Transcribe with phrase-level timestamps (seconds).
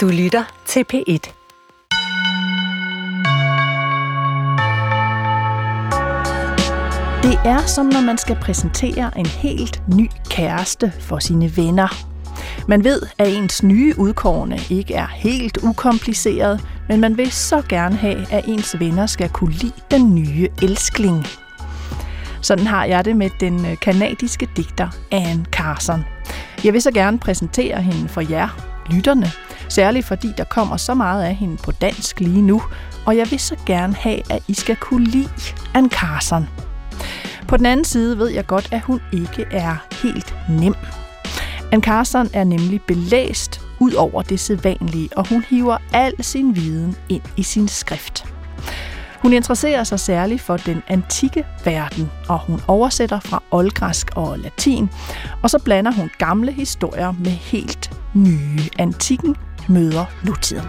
[0.00, 1.32] Du lytter til P1.
[7.22, 11.88] Det er som når man skal præsentere en helt ny kæreste for sine venner.
[12.68, 17.96] Man ved, at ens nye udkårne ikke er helt ukompliceret, men man vil så gerne
[17.96, 21.26] have, at ens venner skal kunne lide den nye elskling.
[22.42, 26.04] Sådan har jeg det med den øh, kanadiske digter Anne Carson.
[26.64, 28.48] Jeg vil så gerne præsentere hende for jer,
[28.90, 29.32] lytterne,
[29.72, 32.62] særligt fordi der kommer så meget af hende på dansk lige nu,
[33.06, 35.28] og jeg vil så gerne have, at I skal kunne lide
[35.74, 36.48] Anne Carson.
[37.48, 40.74] På den anden side ved jeg godt, at hun ikke er helt nem.
[41.72, 46.96] Anne Carson er nemlig belæst ud over det sædvanlige, og hun hiver al sin viden
[47.08, 48.24] ind i sin skrift.
[49.22, 54.90] Hun interesserer sig særligt for den antikke verden, og hun oversætter fra oldgræsk og latin,
[55.42, 58.60] og så blander hun gamle historier med helt nye.
[58.78, 59.36] Antikken
[59.70, 60.66] møder nutiden.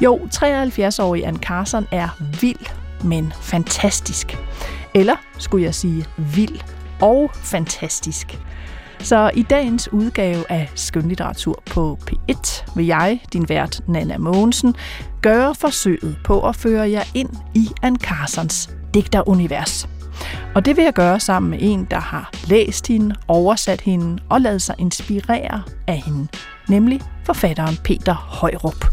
[0.00, 2.08] Jo, 73-årige Anne Carson er
[2.40, 2.66] vild,
[3.04, 4.38] men fantastisk.
[4.94, 6.58] Eller skulle jeg sige vild
[7.00, 8.38] og fantastisk.
[8.98, 14.74] Så i dagens udgave af Skønlitteratur på P1 vil jeg, din vært Nana Mogensen,
[15.22, 19.88] gøre forsøget på at føre jer ind i Anne Carsons digterunivers.
[20.54, 24.40] Og det vil jeg gøre sammen med en, der har læst hende, oversat hende og
[24.40, 26.28] lavet sig inspirere af hende,
[26.68, 28.84] nemlig forfatteren Peter Højrup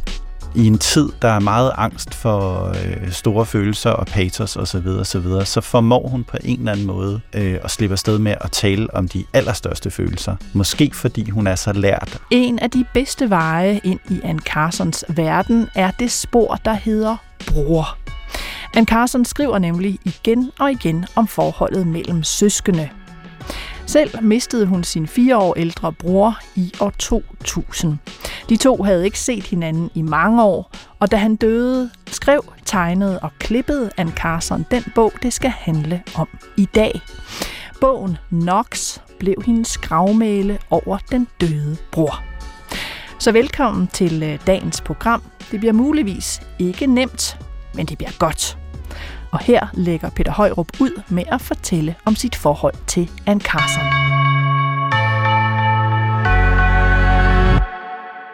[0.55, 4.79] i en tid, der er meget angst for øh, store følelser og patos osv., så,
[4.79, 8.19] videre, så, videre, så formår hun på en eller anden måde øh, at slippe afsted
[8.19, 10.35] med at tale om de allerstørste følelser.
[10.53, 12.21] Måske fordi hun er så lært.
[12.31, 17.17] En af de bedste veje ind i Anne Carsons verden er det spor, der hedder
[17.47, 17.97] bror.
[18.73, 22.89] Anne Carson skriver nemlig igen og igen om forholdet mellem søskende.
[23.89, 27.97] Selv mistede hun sin fire år ældre bror i år 2000.
[28.49, 33.19] De to havde ikke set hinanden i mange år, og da han døde, skrev, tegnede
[33.19, 36.27] og klippede Anne Carson den bog, det skal handle om
[36.57, 37.01] i dag.
[37.81, 42.23] Bogen Nox blev hendes gravmæle over den døde bror.
[43.19, 45.23] Så velkommen til øh, dagens program.
[45.51, 47.39] Det bliver muligvis ikke nemt,
[47.75, 48.57] men det bliver godt.
[49.31, 53.83] Og her lægger Peter Højrup ud med at fortælle om sit forhold til Anne Carson.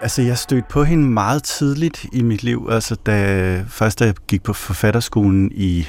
[0.01, 2.67] Altså, jeg stødte på hende meget tidligt i mit liv.
[2.71, 5.87] Altså, da, først da jeg gik på forfatterskolen i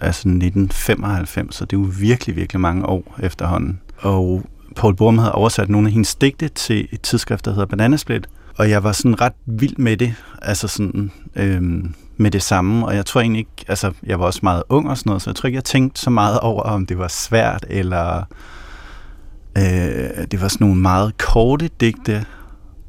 [0.00, 3.80] altså 1995, så det er jo virkelig, virkelig mange år efterhånden.
[3.98, 4.42] Og
[4.76, 8.26] Paul Borum havde oversat nogle af hendes digte til et tidsskrift, der hedder Bananasplit.
[8.58, 10.14] Og jeg var sådan ret vild med det.
[10.42, 14.40] Altså sådan, øhm, med det samme, og jeg tror egentlig ikke, altså jeg var også
[14.42, 16.86] meget ung og sådan noget, så jeg tror ikke, jeg tænkte så meget over, om
[16.86, 18.22] det var svært, eller
[19.58, 22.26] øh, det var sådan nogle meget korte digte,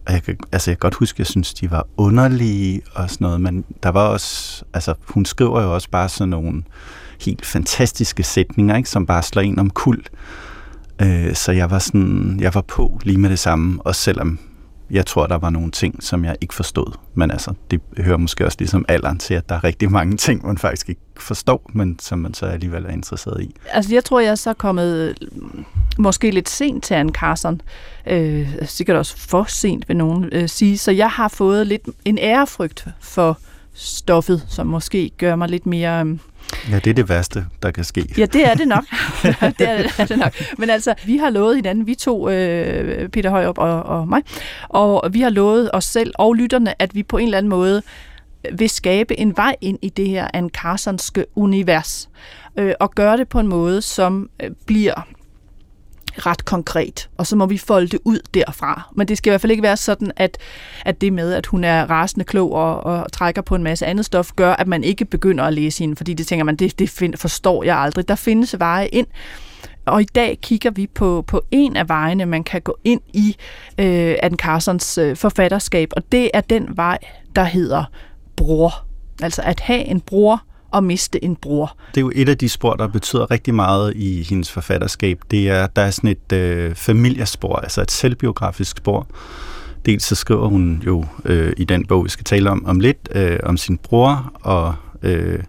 [0.07, 3.25] og jeg kan, altså jeg kan godt huske, jeg synes, de var underlige og sådan
[3.25, 6.63] noget, men der var også, altså hun skriver jo også bare sådan nogle
[7.21, 10.03] helt fantastiske sætninger, ikke, som bare slår en om kul.
[11.01, 14.39] Øh, så jeg var sådan, jeg var på lige med det samme, også selvom
[14.91, 16.97] jeg tror, der var nogle ting, som jeg ikke forstod.
[17.13, 20.45] Men altså, det hører måske også ligesom alderen til, at der er rigtig mange ting,
[20.45, 23.55] man faktisk ikke forstår, men som man så alligevel er interesseret i.
[23.71, 25.15] Altså, jeg tror, jeg er så kommet øh,
[25.97, 27.61] måske lidt sent til Anne Carson.
[28.07, 30.77] Øh, sikkert også for sent, vil nogen øh, sige.
[30.77, 33.39] Så jeg har fået lidt en ærefrygt for
[33.73, 36.05] stoffet, som måske gør mig lidt mere...
[36.05, 36.17] Øh,
[36.69, 38.05] Ja, det er det værste, der kan ske.
[38.17, 38.83] Ja, det er det nok.
[39.59, 40.33] det er det nok.
[40.57, 44.21] Men altså, vi har lovet hinanden, vi to, øh, Peter Højrup og, og mig,
[44.69, 47.81] og vi har lovet os selv og lytterne, at vi på en eller anden måde
[48.53, 52.09] vil skabe en vej ind i det her Anne Carsonske univers,
[52.57, 55.07] øh, og gøre det på en måde, som øh, bliver
[56.25, 58.89] ret konkret, og så må vi folde det ud derfra.
[58.95, 60.37] Men det skal i hvert fald ikke være sådan, at,
[60.85, 64.05] at det med, at hun er rasende klog og, og trækker på en masse andet
[64.05, 66.89] stof, gør, at man ikke begynder at læse hende, fordi det tænker man, det, det
[66.89, 68.07] find, forstår jeg aldrig.
[68.07, 69.07] Der findes veje ind,
[69.85, 73.35] og i dag kigger vi på, på en af vejene, man kan gå ind i
[73.77, 76.97] øh, Anne Carsons øh, forfatterskab, og det er den vej,
[77.35, 77.83] der hedder
[78.35, 78.85] bror.
[79.21, 80.43] Altså at have en bror,
[80.73, 81.77] at miste en bror.
[81.95, 85.19] Det er jo et af de spor, der betyder rigtig meget i hendes forfatterskab.
[85.31, 89.07] Det er, der er sådan et øh, familiespor, altså et selvbiografisk spor.
[89.85, 93.09] Dels så skriver hun jo øh, i den bog, vi skal tale om om lidt,
[93.11, 95.39] øh, om sin bror, og øh,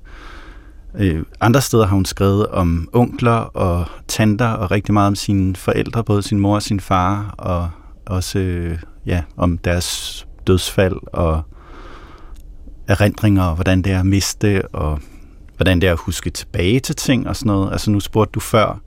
[0.95, 5.57] øh, andre steder har hun skrevet om onkler og tanter, og rigtig meget om sine
[5.57, 7.71] forældre, både sin mor og sin far, og
[8.07, 11.43] også øh, ja, om deres dødsfald og
[12.89, 15.01] erindringer, og hvordan det er at miste, og
[15.57, 17.73] hvordan det er at huske tilbage til ting og sådan noget.
[17.73, 18.81] Altså nu spurgte du før,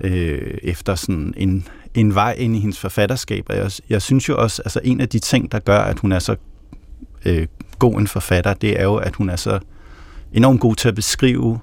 [0.00, 4.36] øh, efter sådan en, en vej ind i hendes forfatterskab, og jeg, jeg synes jo
[4.38, 6.36] også, altså en af de ting, der gør, at hun er så
[7.24, 7.46] øh,
[7.78, 9.58] god en forfatter, det er jo, at hun er så
[10.32, 11.58] enormt god til at beskrive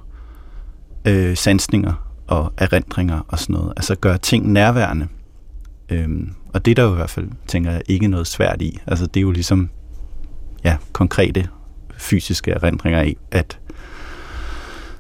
[1.06, 3.74] øh, sansninger og erindringer og sådan noget.
[3.78, 5.08] Altså gøre ting nærværende.
[5.90, 8.80] Øhm, og det er der jo i hvert fald, tænker jeg, ikke noget svært i.
[8.88, 9.70] Altså det er jo ligesom
[10.66, 11.48] ja, konkrete
[11.98, 13.60] fysiske erindringer i, at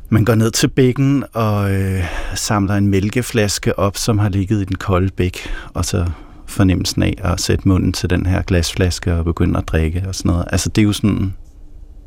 [0.09, 2.03] man går ned til bækken og øh,
[2.35, 5.37] samler en mælkeflaske op, som har ligget i den kolde bæk,
[5.73, 6.09] og så
[6.47, 10.29] fornemmelsen af at sætte munden til den her glasflaske og begynde at drikke og sådan
[10.29, 10.45] noget.
[10.51, 11.33] Altså det er jo sådan,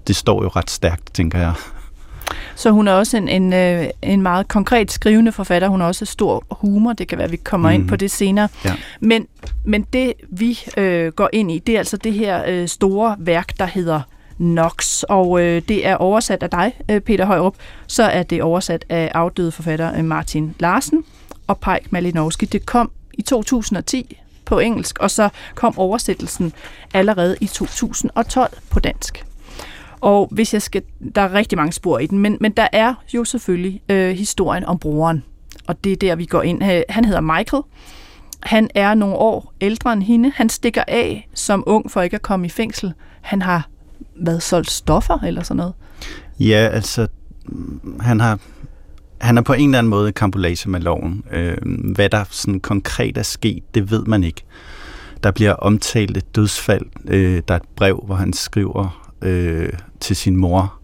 [0.06, 1.54] det står jo ret stærkt, tænker jeg.
[2.54, 5.68] Så hun er også en, en, øh, en meget konkret skrivende forfatter.
[5.68, 6.92] Hun har også stor humor.
[6.92, 7.74] Det kan være, at vi kommer mm.
[7.74, 7.98] ind på mhm.
[7.98, 8.48] det senere.
[8.64, 8.74] Ja.
[9.00, 9.26] Men,
[9.64, 13.58] men det, vi øh, går ind i, det er altså det her øh, store værk,
[13.58, 14.00] der hedder
[14.38, 17.54] Nox, og øh, det er oversat af dig, øh, Peter Højrup.
[17.86, 21.04] Så er det oversat af afdøde forfatter øh, Martin Larsen
[21.46, 22.46] og Pajk Malinowski.
[22.46, 26.52] Det kom i 2010 på engelsk, og så kom oversættelsen
[26.94, 29.24] allerede i 2012 på dansk.
[30.00, 30.82] Og hvis jeg skal,
[31.14, 34.64] der er rigtig mange spor i den, men, men der er jo selvfølgelig øh, historien
[34.64, 35.24] om broren.
[35.66, 36.62] Og det er der, vi går ind.
[36.88, 37.62] Han hedder Michael.
[38.42, 40.32] Han er nogle år ældre end hende.
[40.34, 42.92] Han stikker af som ung for ikke at komme i fængsel.
[43.20, 43.68] Han har
[44.16, 45.74] været solgt stoffer eller sådan noget.
[46.40, 47.06] Ja, altså
[48.00, 48.38] han har
[49.20, 51.24] han er på en eller anden måde kampolage med loven.
[51.32, 51.56] Øh,
[51.94, 54.44] hvad der sådan konkret er sket, det ved man ikke.
[55.22, 56.86] Der bliver omtalt et dødsfald.
[57.08, 60.74] Øh, der er et brev, hvor han skriver øh, til sin mor,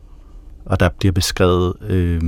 [0.64, 2.22] og der bliver beskrevet, øh,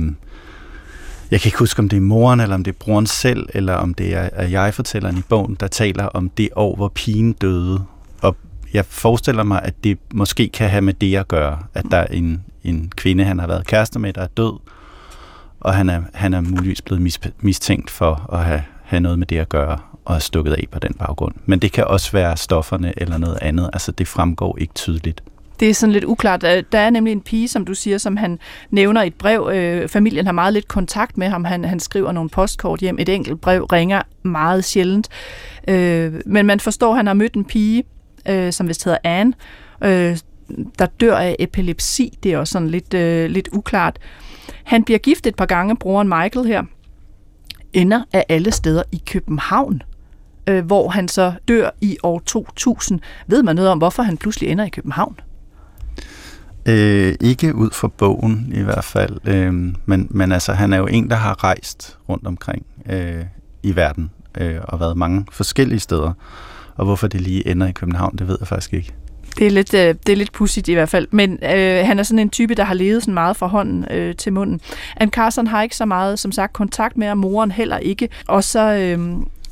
[1.31, 3.73] jeg kan ikke huske, om det er moren, eller om det er broren selv, eller
[3.73, 7.83] om det er, er jeg-fortælleren i bogen, der taler om det år, hvor pigen døde.
[8.21, 8.35] Og
[8.73, 12.07] jeg forestiller mig, at det måske kan have med det at gøre, at der er
[12.07, 14.59] en, en kvinde, han har været kærester med, der er død,
[15.59, 19.27] og han er, han er muligvis blevet mis, mistænkt for at have, have noget med
[19.27, 21.35] det at gøre, og er stukket af på den baggrund.
[21.45, 23.69] Men det kan også være stofferne eller noget andet.
[23.73, 25.23] Altså, det fremgår ikke tydeligt.
[25.59, 26.41] Det er sådan lidt uklart.
[26.41, 29.49] Der er nemlig en pige, som du siger, som han nævner i et brev.
[29.53, 31.45] Øh, familien har meget lidt kontakt med ham.
[31.45, 32.97] Han, han skriver nogle postkort hjem.
[32.99, 35.09] Et enkelt brev ringer meget sjældent.
[35.67, 37.83] Øh, men man forstår, at han har mødt en pige,
[38.29, 39.33] øh, som vist hedder Anne,
[39.83, 40.17] øh,
[40.79, 42.17] der dør af epilepsi.
[42.23, 43.99] Det er også sådan lidt, øh, lidt uklart.
[44.63, 46.63] Han bliver gift et par gange, broren Michael her,
[47.73, 49.81] ender af alle steder i København,
[50.47, 52.99] øh, hvor han så dør i år 2000.
[53.27, 55.19] Ved man noget om, hvorfor han pludselig ender i København?
[56.65, 59.53] Øh, ikke ud fra bogen i hvert fald, øh,
[59.85, 63.23] men, men altså han er jo en, der har rejst rundt omkring øh,
[63.63, 66.13] i verden øh, og været mange forskellige steder.
[66.75, 68.93] Og hvorfor det lige ender i København, det ved jeg faktisk ikke.
[69.39, 72.03] Det er lidt, øh, det er lidt pudsigt i hvert fald, men øh, han er
[72.03, 74.61] sådan en type, der har levet sådan meget fra hånden øh, til munden.
[74.97, 78.09] Anne Carson har ikke så meget, som sagt, kontakt med, og moren heller ikke.
[78.27, 78.99] Og så, øh,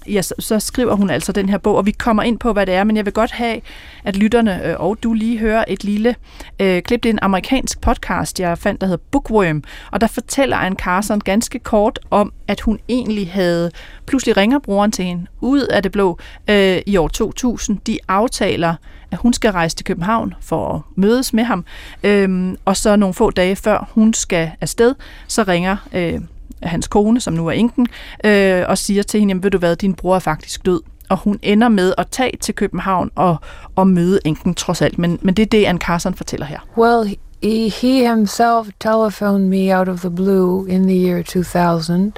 [0.08, 2.66] ja, så, så skriver hun altså den her bog, og vi kommer ind på, hvad
[2.66, 3.62] det er, men jeg vil godt have,
[4.04, 6.16] at lytterne øh, og du lige hører et lille
[6.60, 7.04] øh, klip.
[7.04, 11.20] Det er en amerikansk podcast, jeg fandt, der hedder Bookworm, og der fortæller Anne Carson
[11.20, 13.72] ganske kort om, at hun egentlig havde,
[14.08, 17.80] pludselig ringer broren til hende, ud af det blå, øh, i år 2000.
[17.88, 18.76] De aftaler,
[19.12, 21.66] at hun skal rejse til København for at mødes med ham,
[22.04, 24.96] øh, og så nogle få dage før hun skal afsted,
[25.28, 26.22] så ringer øh,
[26.64, 27.88] hans kone, som nu er enken,
[28.26, 30.82] øh, og siger til hende, jamen ved du hvad, din bror er faktisk død.
[31.10, 33.38] Og hun ender med at tage til København og,
[33.76, 35.00] og møde enken trods alt.
[35.00, 36.60] Men, men det er det, Anne Carson fortæller her.
[36.78, 42.14] Well, he, he himself telephoned me out of the blue in the year 2000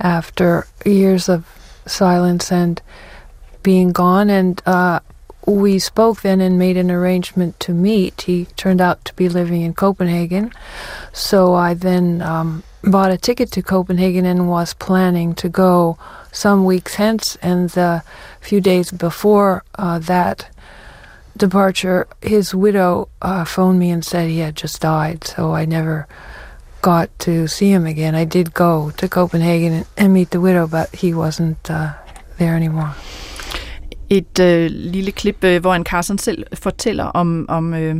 [0.00, 1.40] after years of
[1.86, 2.76] silence and
[3.62, 4.98] being gone and uh,
[5.46, 8.22] we spoke then and made an arrangement to meet.
[8.22, 10.52] He turned out to be living in Copenhagen.
[11.12, 15.96] So I then um, bought a ticket to Copenhagen and was planning to go
[16.32, 17.36] some weeks hence.
[17.42, 18.02] And the
[18.40, 20.48] few days before uh, that
[21.36, 25.24] departure, his widow uh, phoned me and said he had just died.
[25.24, 26.06] So I never
[26.82, 28.14] got to see him again.
[28.14, 31.92] I did go to Copenhagen and meet the widow, but he wasn't uh,
[32.38, 32.94] there anymore.
[34.10, 37.96] Et øh, lille klip, øh, hvor en Carson selv fortæller om, om øh,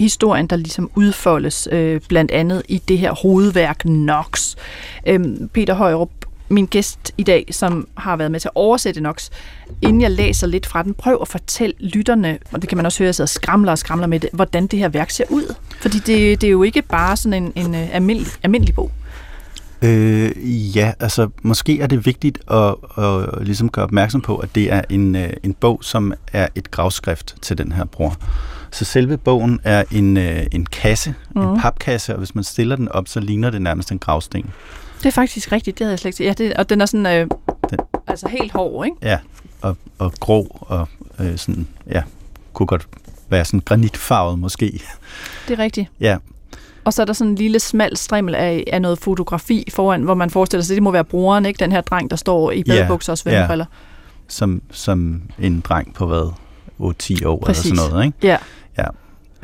[0.00, 4.56] historien, der ligesom udfoldes øh, blandt andet i det her hovedværk Nox.
[5.06, 6.10] Øhm, Peter Højrup,
[6.48, 9.30] min gæst i dag, som har været med til at oversætte Nox,
[9.82, 12.98] inden jeg læser lidt fra den, prøv at fortælle lytterne, og det kan man også
[12.98, 15.54] høre, jeg sidder og skramler og skramler med det, hvordan det her værk ser ud.
[15.80, 18.90] Fordi det, det er jo ikke bare sådan en, en øh, almindelig, almindelig bog.
[19.82, 24.72] Øh, ja, altså måske er det vigtigt at, at ligesom gøre opmærksom på, at det
[24.72, 28.16] er en, øh, en bog, som er et gravskrift til den her bror.
[28.72, 31.42] Så selve bogen er en, øh, en kasse, mm.
[31.42, 34.50] en papkasse, og hvis man stiller den op, så ligner det nærmest en gravsten.
[34.98, 37.06] Det er faktisk rigtigt, det havde jeg slet ikke Ja, det, og den er sådan,
[37.06, 37.26] øh,
[37.70, 38.96] den, altså helt hård, ikke?
[39.02, 39.18] Ja,
[39.62, 42.02] og, og grå, og øh, sådan, ja,
[42.52, 42.88] kunne godt
[43.28, 44.82] være sådan granitfarvet måske.
[45.48, 45.88] Det er rigtigt.
[46.00, 46.16] Ja,
[46.84, 50.14] Og så er der sådan en lille smal strimmel af, af noget fotografi foran, hvor
[50.14, 51.58] man forestiller sig, at det må være brugeren, ikke?
[51.58, 53.64] Den her dreng, der står i badebukser og svømmebriller.
[54.28, 56.32] som, som en dreng på hvad?
[56.80, 57.70] 8-10 år Præcis.
[57.70, 58.18] eller sådan noget, ikke?
[58.22, 58.36] Ja.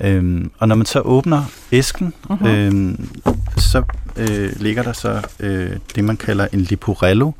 [0.01, 2.47] Øhm, og når man så åbner æsken, Mhm.
[2.47, 3.09] øhm,
[3.57, 3.83] så
[4.17, 7.33] øh, ligger der så øh, det, man kalder en liporello,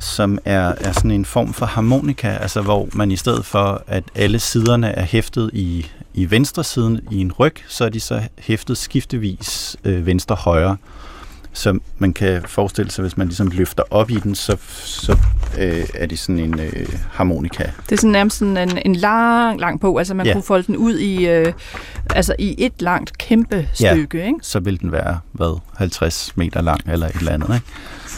[0.00, 4.04] som er, er sådan en form for harmonika, altså hvor man i stedet for, at
[4.14, 8.22] alle siderne er hæftet i, i venstre siden i en ryg, så er de så
[8.38, 10.76] hæftet skiftevis øh, venstre-højre.
[11.52, 15.18] Så man kan forestille sig, hvis man ligesom løfter op i den, så, så
[15.58, 17.62] øh, er det sådan en øh, harmonika.
[17.62, 19.98] Det er sådan nærmest sådan en, en lang, lang bog.
[19.98, 20.32] Altså man Ja.
[20.32, 21.52] kunne folde den ud i, øh,
[22.14, 23.92] altså i et langt kæmpe Ja.
[23.92, 24.38] stykke, ikke?
[24.42, 27.66] Så vil den være, hvad, 50 meter lang eller et eller andet, ikke?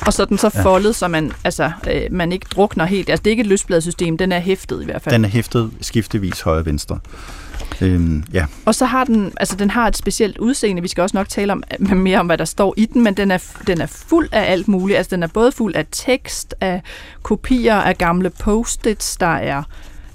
[0.07, 0.63] Og så er den så Ja.
[0.63, 3.11] foldet, så man, altså, øh, man ikke drukner helt.
[3.11, 5.15] Altså det er ikke et løsbladsystem, den er hæftet i hvert fald.
[5.15, 6.99] Den er hæftet skiftevis højre og venstre.
[7.83, 10.83] Øhm, ja, Og så har den, altså den har et specielt udseende.
[10.83, 13.15] Vi skal også nok tale om øh, mere om, hvad der står i den, men
[13.15, 14.97] den er, den er fuld af alt muligt.
[14.97, 16.83] Altså den er både fuld af tekst, af
[17.23, 19.63] kopier af gamle post-its, der er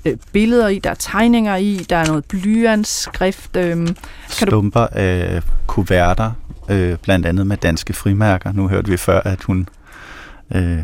[0.06, 3.56] øh, billeder i, der er tegninger i, der er noget blyantskrift.
[3.56, 3.94] Øh, Kan du-
[4.30, 6.32] stumper af kuverter,
[6.70, 8.52] øh, blandt andet med danske frimærker.
[8.52, 9.68] Nu hørte vi før, at hun,
[10.56, 10.78] øh,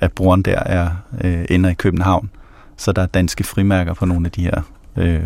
[0.00, 0.90] at broren der er
[1.24, 2.30] øh, inde i København,
[2.76, 4.60] så der er danske frimærker på nogle af de her
[4.96, 5.20] øh,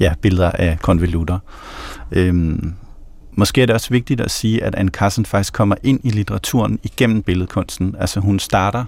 [0.00, 1.38] ja, billeder af konvolutter.
[2.12, 2.74] Øhm,
[3.32, 6.78] måske er det også vigtigt at sige, at Anne Carson faktisk kommer ind i litteraturen
[6.82, 7.96] igennem billedkunsten.
[7.98, 8.84] Altså hun starter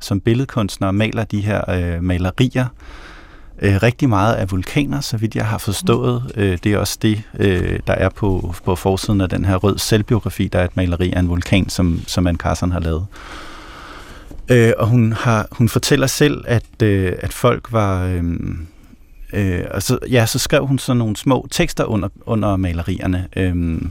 [0.00, 2.66] som billedkunstner og maler de her øh, malerier,
[3.62, 6.32] øh, rigtig meget af vulkaner, så vidt jeg har forstået.
[6.36, 9.78] Øh, det er også det, øh, der er på, på forsiden af den her rød
[9.78, 13.06] selvbiografi, der er et maleri af en vulkan, som, som Anne Carson har lavet.
[14.48, 18.04] Øh, og hun, har, hun fortæller selv, at, øh, at folk var...
[18.04, 18.24] Øh,
[19.32, 23.28] øh, og så, ja, så skrev hun så nogle små tekster under, under malerierne.
[23.36, 23.82] Øh,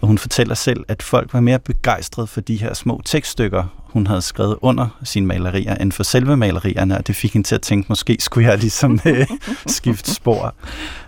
[0.00, 4.06] og hun fortæller selv, at folk var mere begejstrede for de her små tekststykker, hun
[4.06, 7.62] havde skrevet under sine malerier, end for selve malerierne, og det fik hende til at
[7.62, 9.26] tænke, måske skulle jeg ligesom øh,
[9.66, 10.54] skifte spor.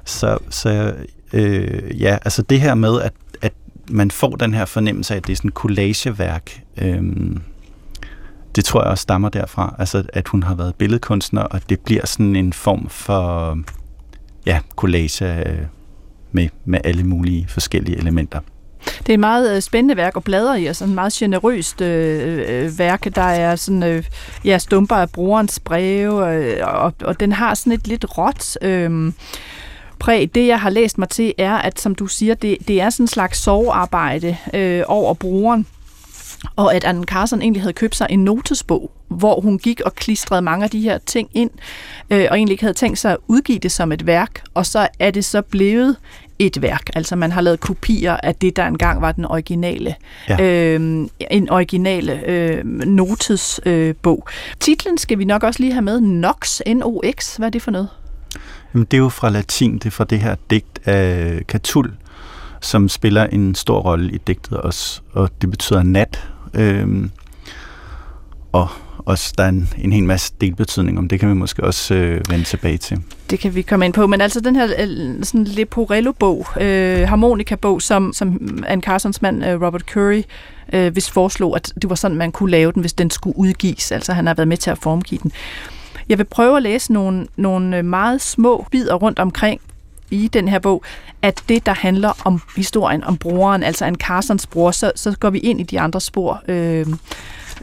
[0.04, 0.94] Så, så
[1.32, 3.52] øh, ja, altså det her med, at, at
[3.90, 7.02] man får den her fornemmelse af, at det er sådan et collageværk, øh,
[8.56, 12.06] det tror jeg også stammer derfra, altså at hun har været billedkunstner, og det bliver
[12.06, 13.58] sådan en form for
[14.46, 15.58] ja, collage øh,
[16.32, 18.40] med, med alle mulige forskellige elementer.
[18.98, 21.80] Det er et meget øh, spændende værk at bladre i, og sådan et meget generøst
[21.80, 23.14] øh, øh, værk.
[23.14, 24.04] Der er sådan, øh,
[24.44, 29.12] ja, stumper af brugerens breve, øh, og, og den har sådan et lidt råt øh,
[29.98, 30.34] præg.
[30.34, 33.04] Det, jeg har læst mig til, er, at som du siger, det, det er sådan
[33.04, 35.66] en slags sovearbejde øh, over brugeren.
[36.56, 40.42] Og at Anne Carson egentlig havde købt sig en notesbog, hvor hun gik og klistrede
[40.42, 41.50] mange af de her ting ind,
[42.10, 44.88] øh, og egentlig ikke havde tænkt sig at udgive det som et værk, og så
[44.98, 45.96] er det så blevet
[46.38, 46.82] et værk.
[46.94, 49.94] Altså man har lavet kopier af det, der engang var den originale,
[50.28, 50.42] Ja.
[50.42, 53.72] øh, en originale øh, notesbog.
[53.72, 54.26] Øh, bog.
[54.60, 56.00] Titlen skal vi nok også lige have med.
[56.00, 57.36] Nox, N-O-X.
[57.36, 57.88] Hvad er det for noget?
[58.74, 61.92] Jamen, det er jo fra latin, det er fra det her digt af Catul,
[62.60, 66.28] som spiller en stor rolle i digtet også, og det betyder nat.
[66.54, 67.10] Øhm,
[68.52, 68.68] og
[68.98, 72.20] også der er en, en hel masse delbetydning om det kan vi måske også øh,
[72.30, 72.98] vende tilbage til.
[73.30, 77.82] Det kan vi komme ind på, men altså den her øh, sådan Leporello-bog, øh, harmonika-bog,
[77.82, 80.22] som, som Anne Carsons mand øh, Robert Curry
[80.72, 83.92] øh, hvis foreslog, at det var sådan, man kunne lave den, hvis den skulle udgives.
[83.92, 85.32] Altså han har været med til at formgive den.
[86.08, 89.60] Jeg vil prøve at læse nogle, nogle øh, meget små bidder rundt omkring
[90.10, 90.84] i den her bog,
[91.22, 95.30] at det, der handler om historien om broren, altså en Carsons bror, så, så går
[95.30, 96.86] vi ind i de andre spor øh,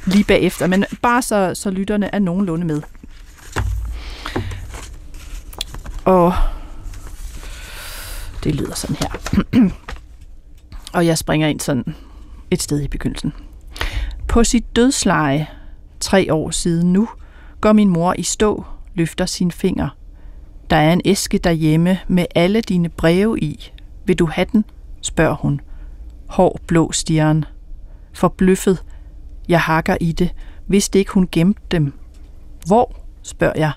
[0.05, 2.81] lige bagefter, men bare så, så lytterne er nogenlunde med.
[6.05, 6.33] Og
[8.43, 9.41] det lyder sådan her.
[10.95, 11.95] og jeg springer ind sådan
[12.51, 13.33] et sted i begyndelsen.
[14.27, 15.47] På sit dødsleje,
[15.99, 17.09] tre år siden nu,
[17.61, 19.89] går min mor i stå, løfter sin finger.
[20.71, 23.71] Der er en æske derhjemme med alle dine breve i.
[24.05, 24.65] Vil du have den?
[25.01, 25.61] spørger hun.
[26.27, 27.45] Hård blå stieren.
[28.13, 28.83] Forbløffet.
[29.49, 30.33] Jeg hakker i det.
[30.67, 31.93] Vidste ikke, hun gemte dem.
[32.67, 32.95] Hvor?
[33.23, 33.71] spørger jeg.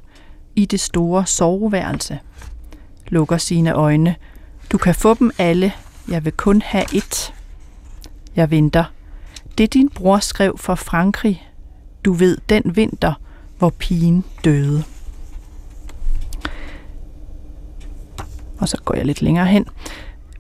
[0.57, 2.19] I det store soveværelse.
[3.09, 4.17] Lukker sine øjne.
[4.73, 5.73] Du kan få dem alle.
[6.09, 7.35] Jeg vil kun have et.
[8.37, 8.85] Jeg venter.
[9.59, 11.49] Det din bror skrev fra Frankrig.
[12.05, 13.13] Du ved, den vinter,
[13.59, 14.85] hvor pigen døde.
[18.65, 19.67] Og så går jeg lidt længere hen.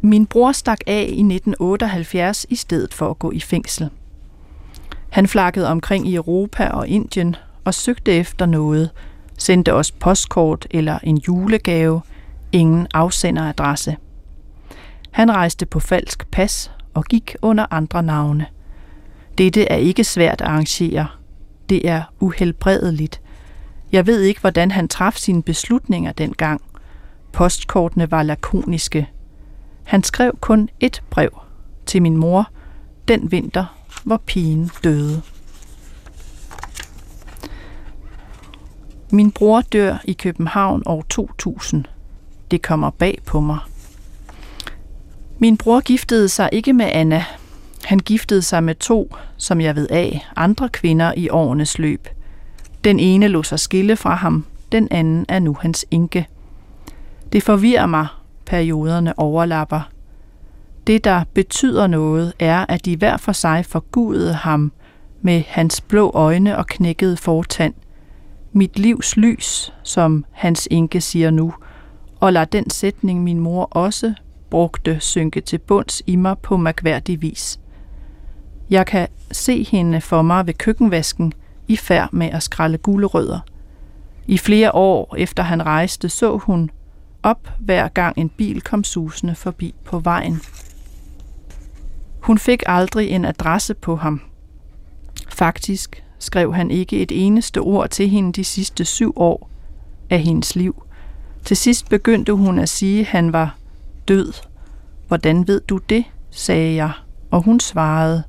[0.00, 3.90] Min bror stak af i 1978 i stedet for at gå i fængsel.
[5.11, 8.90] Han flakkede omkring i Europa og Indien og søgte efter noget,
[9.38, 12.02] sendte os postkort eller en julegave,
[12.52, 13.97] ingen afsenderadresse.
[15.11, 18.47] Han rejste på falsk pas og gik under andre navne.
[19.38, 21.07] Dette er ikke svært at arrangere.
[21.69, 23.21] Det er uhelbredeligt.
[23.93, 26.61] Jeg ved ikke, hvordan han traf sine beslutninger dengang.
[27.35, 29.09] Postkortene var lakoniske.
[29.85, 31.31] Han skrev kun et brev
[31.87, 32.49] til min mor
[33.09, 35.23] den vinter, hvor pigen døde.
[39.12, 41.85] Min bror dør i København år 2000.
[42.50, 43.59] Det kommer bag på mig.
[45.38, 47.25] Min bror giftede sig ikke med Anna.
[47.85, 52.09] Han giftede sig med to, som jeg ved af, andre kvinder i årenes løb.
[52.85, 56.26] Den ene lå sig skille fra ham, den anden er nu hans enke.
[57.35, 58.07] Det forvirrer mig,
[58.47, 59.91] perioderne overlapper.
[60.87, 64.73] Det, der betyder noget, er, at de hver for sig forgudede ham
[65.23, 67.75] med hans blå øjne og knækkede fortand.
[68.53, 71.55] Mit livs lys, som hans enke siger nu,
[72.21, 74.14] og lader den sætning min mor også
[74.50, 77.61] brugte synke til bunds i mig på mærkværdig vis.
[78.71, 81.33] Jeg kan se hende for mig ved køkkenvasken
[81.69, 83.41] i færd med at skralde gulerødder.
[84.26, 86.71] I flere år efter han rejste, så hun
[87.25, 90.40] op hver gang en bil kom susende forbi på vejen.
[92.21, 94.21] Hun fik aldrig en adresse på ham.
[95.28, 99.50] Faktisk skrev han ikke et eneste ord til hende de sidste syv år
[100.11, 100.83] af hendes liv.
[101.45, 103.57] Til sidst begyndte hun at sige, at han var
[104.09, 104.33] død.
[105.09, 106.04] Hvordan ved du det?
[106.31, 106.93] sagde jeg,
[107.31, 108.23] og hun svarede,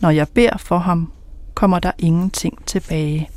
[0.00, 1.12] når jeg beder for ham,
[1.54, 3.30] kommer der ingenting tilbage.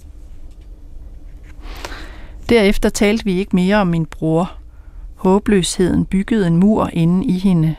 [2.50, 4.58] Derefter talte vi ikke mere om min bror.
[5.18, 7.76] Håbløsheden byggede en mur inde i hende.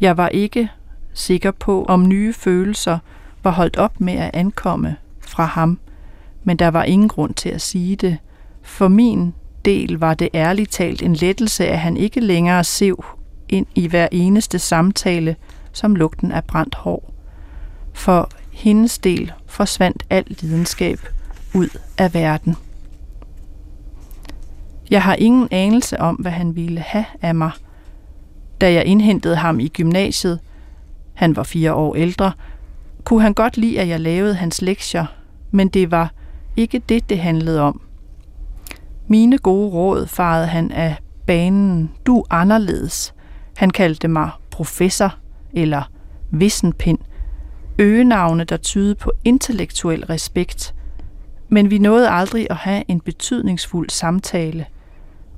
[0.00, 0.68] Jeg var ikke
[1.12, 2.98] sikker på, om nye følelser
[3.42, 5.78] var holdt op med at ankomme fra ham,
[6.44, 8.18] men der var ingen grund til at sige det.
[8.62, 9.34] For min
[9.64, 13.04] del var det ærligt talt en lettelse, at han ikke længere sev
[13.48, 15.36] ind i hver eneste samtale
[15.72, 17.14] som lugten af brændt hår.
[17.92, 20.98] For hendes del forsvandt al lidenskab
[21.54, 22.56] ud af verden.
[24.90, 27.50] Jeg har ingen anelse om, hvad han ville have af mig.
[28.60, 30.40] Da jeg indhentede ham i gymnasiet,
[31.14, 32.32] han var fire år ældre,
[33.04, 35.06] kunne han godt lide, at jeg lavede hans lektier,
[35.50, 36.12] men det var
[36.56, 37.80] ikke det, det handlede om.
[39.08, 40.96] Mine gode råd farede han af
[41.26, 41.90] banen.
[42.06, 43.14] Du anderledes.
[43.56, 45.14] Han kaldte mig professor
[45.52, 45.82] eller
[46.30, 46.98] vissenpind.
[47.78, 50.74] Øgenavne, der tyder på intellektuel respekt.
[51.48, 54.66] Men vi nåede aldrig at have en betydningsfuld samtale.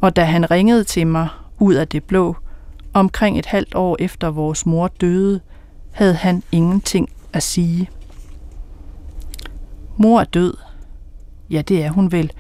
[0.01, 2.37] Og da han ringede til mig ud af det blå,
[2.93, 5.41] omkring et halvt år efter vores mor døde,
[5.93, 7.91] havde han ingenting at sige.
[9.97, 10.55] Mor er død.
[11.51, 12.33] Ja, det er hun vel.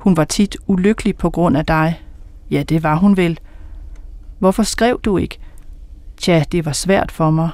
[0.00, 2.00] Hun var tit ulykkelig på grund af dig.
[2.50, 3.38] Ja, det var hun vel.
[4.38, 5.38] Hvorfor skrev du ikke?
[6.16, 7.50] Tja, det var svært for mig.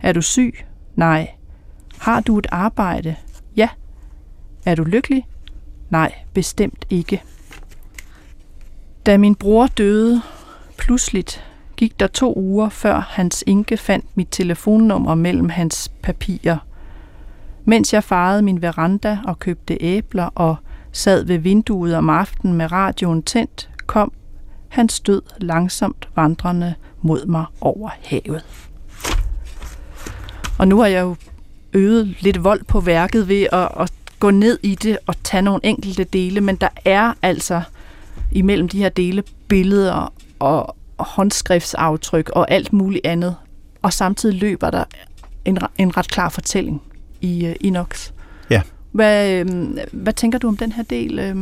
[0.00, 0.64] Er du syg?
[0.96, 1.30] Nej.
[1.98, 3.16] Har du et arbejde?
[3.56, 3.68] Ja.
[4.66, 5.26] Er du lykkelig?
[5.90, 7.22] Nej, bestemt ikke.
[9.06, 10.22] Da min bror døde,
[10.78, 11.44] pludseligt
[11.76, 16.58] gik der to uger, før hans enke fandt mit telefonnummer mellem hans papirer.
[17.64, 20.56] Mens jeg farede min veranda og købte æbler og
[20.92, 24.12] sad ved vinduet om aftenen med radioen tændt, kom
[24.68, 28.44] han stød langsomt vandrende mod mig over havet.
[30.58, 31.16] Og nu har jeg jo
[31.72, 35.60] øvet lidt vold på værket ved at, at gå ned i det og tage nogle
[35.62, 37.62] enkelte dele, men der er altså
[38.36, 43.36] imellem de her dele billeder og, håndskriftsaftryk og alt muligt andet.
[43.82, 44.84] Og samtidig løber der
[45.44, 46.82] en, en ret klar fortælling
[47.20, 48.10] i uh, Inox.
[48.50, 48.62] Ja.
[48.92, 49.46] Hvad, øh,
[49.92, 51.36] hvad tænker du om den her del, øh,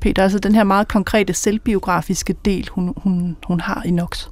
[0.00, 0.22] Peter?
[0.22, 4.26] Altså den her meget konkrete selvbiografiske del, hun, hun, hun har i Nox.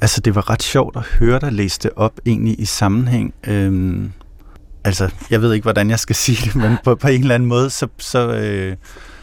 [0.00, 3.34] Altså det var ret sjovt at høre dig læse det op egentlig i sammenhæng.
[3.46, 4.12] Øhm,
[4.84, 7.48] altså jeg ved ikke, hvordan jeg skal sige det, men på, på en eller anden
[7.48, 8.76] måde, så, så, øh,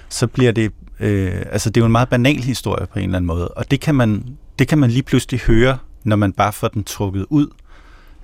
[0.10, 3.18] så bliver det Øh, altså det er jo en meget banal historie på en eller
[3.18, 4.26] anden måde, og det kan man,
[4.60, 7.48] det kan man lige pludselig høre, når man bare får den trukket ud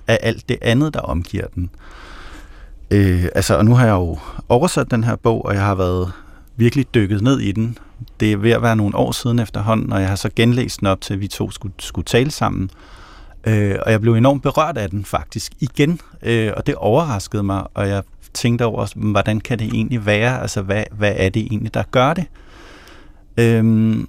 [0.06, 1.70] af alt det andet, der omgiver den.
[2.90, 6.12] Øh, altså, og nu har jeg jo oversat den her bog, og jeg har været
[6.56, 7.78] virkelig dykket ned i den.
[8.20, 10.88] Det er ved at være nogle år siden efterhånden, og jeg har så genlæst den
[10.88, 12.70] op til, at vi to skulle, skulle tale sammen.
[13.46, 17.64] Øh, og jeg blev enormt berørt af den faktisk igen, øh, og det overraskede mig,
[17.74, 18.02] og jeg
[18.34, 20.40] tænkte over, hvordan kan det egentlig være?
[20.40, 22.24] Altså, hvad, hvad er det egentlig, der gør det?
[23.36, 24.08] Øhm,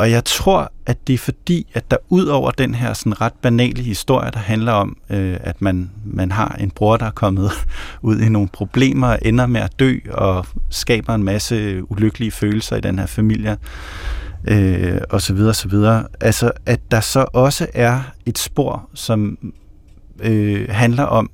[0.00, 3.32] og jeg tror, at det er fordi, at der ud over den her sådan ret
[3.42, 7.50] banale historie, der handler om, øh, at man, man har en bror, der er kommet
[8.02, 12.80] ud i nogle problemer, ender med at dø og skaber en masse ulykkelige følelser i
[12.80, 13.56] den her familie,
[14.48, 16.06] øh, og så videre, så videre.
[16.20, 19.38] Altså, at der så også er et spor, som
[20.20, 21.30] øh, handler om,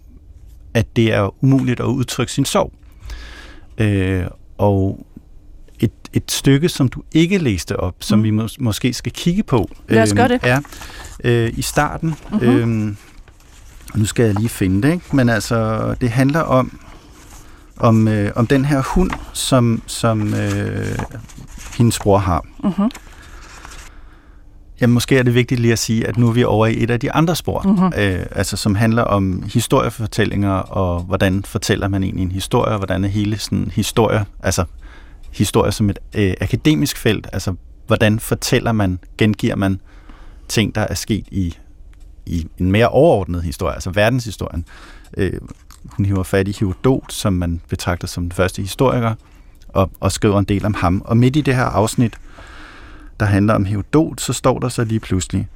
[0.75, 2.73] at det er umuligt at udtrykke sin sorg.
[3.79, 4.27] Øh,
[4.59, 5.07] og
[6.17, 8.25] et, stykke, som du ikke læste op, som mm.
[8.25, 10.39] vi mås- måske skal kigge på, Lad os gøre det.
[10.43, 10.61] er
[11.25, 12.15] øh, i starten.
[12.33, 12.43] Mhm.
[12.43, 12.95] Øh,
[13.99, 15.17] nu skal jeg lige finde det, ikke?
[15.17, 16.79] men altså, det handler om,
[17.77, 20.99] om, øh, om den her hund, som, som øh,
[21.79, 22.45] hendes bror har.
[22.65, 22.91] Mhm.
[24.81, 26.91] Jamen, måske er det vigtigt lige at sige, at nu er vi over i et
[26.91, 27.93] af de andre spor, Mhm.
[28.03, 33.05] øh, altså som handler om historiefortællinger, og hvordan fortæller man egentlig en historie, og hvordan
[33.05, 34.65] er hele sådan historie, altså
[35.37, 37.55] historie som et øh, akademisk felt, altså
[37.87, 39.81] hvordan fortæller man, gengiver man
[40.49, 41.57] ting, der er sket i,
[42.27, 44.65] i en mere overordnet historie, altså verdenshistorien.
[45.17, 45.41] Øh,
[45.85, 49.15] hun hiver fat i Herodot, som man betragter som den første historiker,
[49.69, 51.03] og, og skriver en del om ham.
[51.05, 52.19] Og midt i det her afsnit,
[53.21, 55.49] der handler om Herodot, så står der så lige pludselig,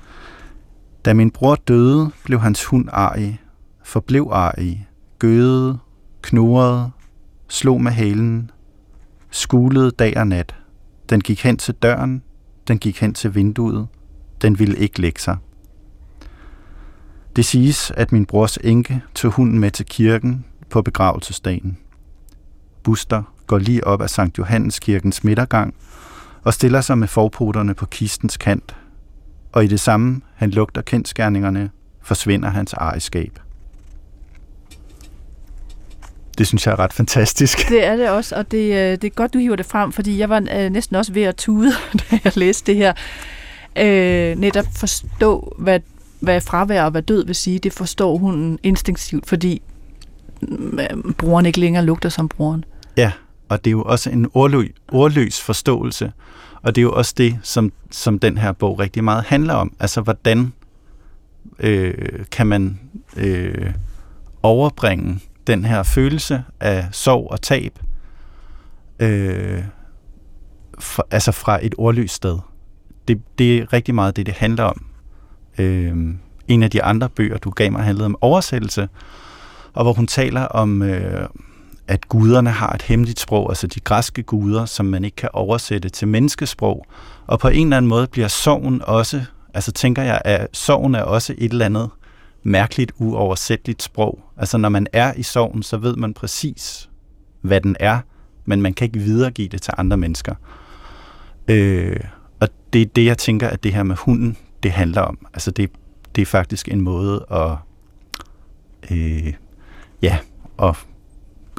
[1.05, 3.41] da min bror døde, blev hans hund arig,
[3.85, 4.89] forblev arig,
[5.19, 5.79] gøede,
[6.23, 6.91] knurrede,
[7.49, 8.51] slog med halen,
[9.31, 10.55] skulede dag og nat.
[11.11, 12.23] Den gik hen til døren,
[12.69, 13.89] den gik hen til vinduet,
[14.43, 15.37] den ville ikke lægge sig.
[17.37, 21.79] Det siges, at min brors enke tog hunden med til kirken på begravelsesdagen.
[22.83, 25.75] Buster går lige op ad Sankt Johanneskirkens midtergang
[26.43, 28.77] og stiller sig med forpoterne på kistens kant,
[29.53, 31.71] og i det samme, han lugter kendskærningerne,
[32.03, 33.39] forsvinder hans ejerskab.
[36.39, 37.59] Det synes jeg er ret fantastisk.
[37.69, 40.19] Det er det også, og det, øh, det er godt, du hiver det frem, fordi
[40.19, 41.73] jeg var øh, næsten også ved at tude,
[42.11, 42.93] da jeg læste det her.
[43.79, 45.81] Øh, netop forstå, hvad,
[46.21, 49.63] hvad fravær og hvad død vil sige, det forstår hun instinktivt, fordi
[50.43, 52.65] øh, broren ikke længere lugter som broren.
[52.97, 53.13] Ja,
[53.49, 56.13] og det er jo også en ordløs, ordløs forståelse,
[56.63, 59.73] og det er jo også det, som, som den her bog rigtig meget handler om.
[59.81, 60.53] Altså, hvordan
[61.59, 61.95] øh,
[62.31, 62.79] kan man
[63.17, 63.71] øh,
[64.43, 67.79] overbringe den her følelse af sorg og tab,
[68.99, 69.65] øh,
[70.79, 72.39] fra, altså fra et ordløst sted.
[73.09, 74.87] Det, det er rigtig meget det, det handler om.
[75.59, 76.15] Øh,
[76.49, 78.89] en af de andre bøger, du gav mig, handlede om oversættelse,
[79.73, 81.29] og hvor hun taler om, øh,
[81.89, 85.89] at guderne har et hemmeligt sprog, altså de græske guder, som man ikke kan oversætte
[85.89, 86.87] til menneskesprog.
[87.27, 89.23] Og på en eller anden måde bliver sorgen også,
[89.55, 91.91] altså tænker jeg, at sorgen er også et eller andet
[92.43, 94.21] mærkeligt, uoversætteligt sprog.
[94.37, 96.91] Altså når man er i sorgen, så ved man præcis,
[97.41, 98.01] hvad den er,
[98.45, 100.35] men man kan ikke videregive det til andre mennesker.
[101.49, 102.01] Øh,
[102.41, 105.27] og det er det, jeg tænker, at det her med hunden, det handler om.
[105.35, 105.71] Altså det,
[106.17, 107.57] det er faktisk en måde at,
[108.91, 109.35] øh,
[110.03, 110.19] ja,
[110.63, 110.77] at,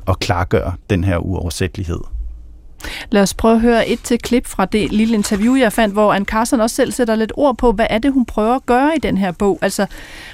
[0.08, 2.00] at klargøre den her uoversættelighed.
[3.10, 6.14] Lad os prøve at høre et til klip fra det lille interview, jeg fandt, hvor
[6.14, 8.96] Anne Carson også selv sætter lidt ord på, hvad er det, hun prøver at gøre
[8.96, 9.60] i den her bog.
[9.62, 9.86] Altså,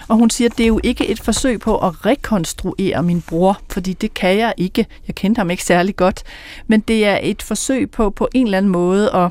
[0.08, 3.60] og hun siger, at det er jo ikke et forsøg på at rekonstruere min bror,
[3.72, 4.86] fordi det kan jeg ikke.
[5.08, 6.24] Jeg kendte ham ikke særlig godt.
[6.68, 9.30] Men det er et forsøg på på en eller anden måde at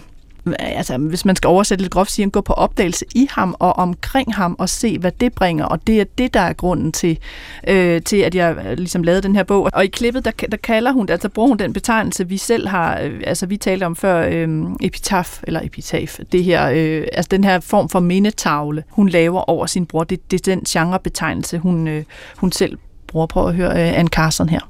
[0.59, 4.35] altså, hvis man skal oversætte lidt groft, siger gå på opdagelse i ham og omkring
[4.35, 5.65] ham og se, hvad det bringer.
[5.65, 7.19] Og det er det, der er grunden til,
[7.69, 9.71] øh, til at jeg øh, ligesom lavede den her bog.
[9.73, 13.01] Og i klippet, der, der kalder hun, altså bruger hun den betegnelse, vi selv har,
[13.01, 14.49] øh, altså vi talte om før, øh,
[14.81, 19.67] epitaf, eller epitaf, det her, øh, altså den her form for mindetavle, hun laver over
[19.67, 20.05] sin bror.
[20.05, 22.05] Det, det er den genrebetegnelse, hun, øh,
[22.37, 23.27] hun selv bruger.
[23.27, 24.61] Prøv at høre øh, Anne Carson her.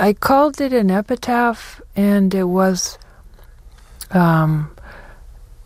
[0.00, 2.98] I called it an epitaph, and it was
[4.14, 4.66] um,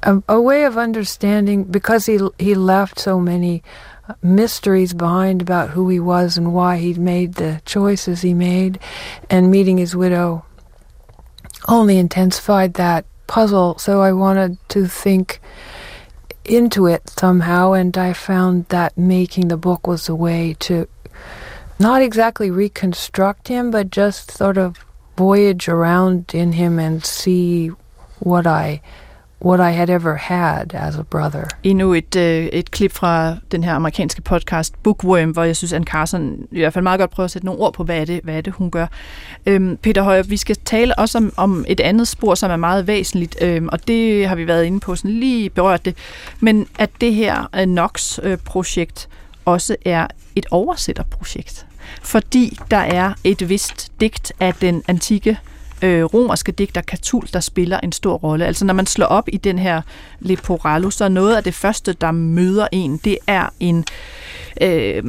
[0.05, 3.63] a, a way of understanding because he he left so many
[4.09, 8.79] uh, mysteries behind about who he was and why he made the choices he made,
[9.29, 10.45] and meeting his widow
[11.67, 13.79] only intensified that puzzle.
[13.79, 15.41] So I wanted to think
[16.45, 20.87] into it somehow, and I found that making the book was a way to
[21.79, 24.77] not exactly reconstruct him, but just sort of
[25.17, 27.69] voyage around in him and see
[28.19, 28.83] what I
[29.45, 31.45] what I had ever had as a brother.
[31.63, 35.85] Endnu et, øh, et klip fra den her amerikanske podcast Bookworm, hvor jeg synes, Anne
[35.85, 38.21] Carson i hvert fald meget godt prøver at sætte nogle ord på, hvad er det,
[38.25, 38.87] hvad er det hun gør.
[39.47, 42.87] Øhm, Peter Højer, vi skal tale også om, om et andet spor, som er meget
[42.87, 45.97] væsentligt, øhm, og det har vi været inde på, sådan lige berørt det,
[46.41, 49.09] men at det her øh, NOx-projekt
[49.45, 51.67] også er et oversætterprojekt,
[52.03, 55.54] fordi der er et vist digt af den antikke øh,
[55.85, 58.47] romerske digter Catul, der spiller en stor rolle.
[58.47, 59.83] Altså når man slår op i den her
[60.21, 63.85] Leporello, så er noget af det første, der møder en, det er en,
[64.63, 65.03] øh,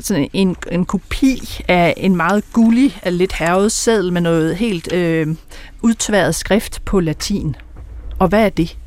[0.00, 5.26] sådan en, en kopi af en meget gullig, lidt hervet seddel med noget helt øh,
[5.82, 7.56] udtværet skrift på latin.
[8.18, 8.78] Og hvad er det?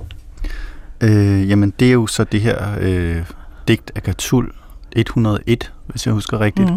[1.01, 3.23] Øh, jamen, det er jo så det her øh,
[3.67, 4.51] digt af Katul
[4.95, 6.69] 101, hvis jeg husker rigtigt,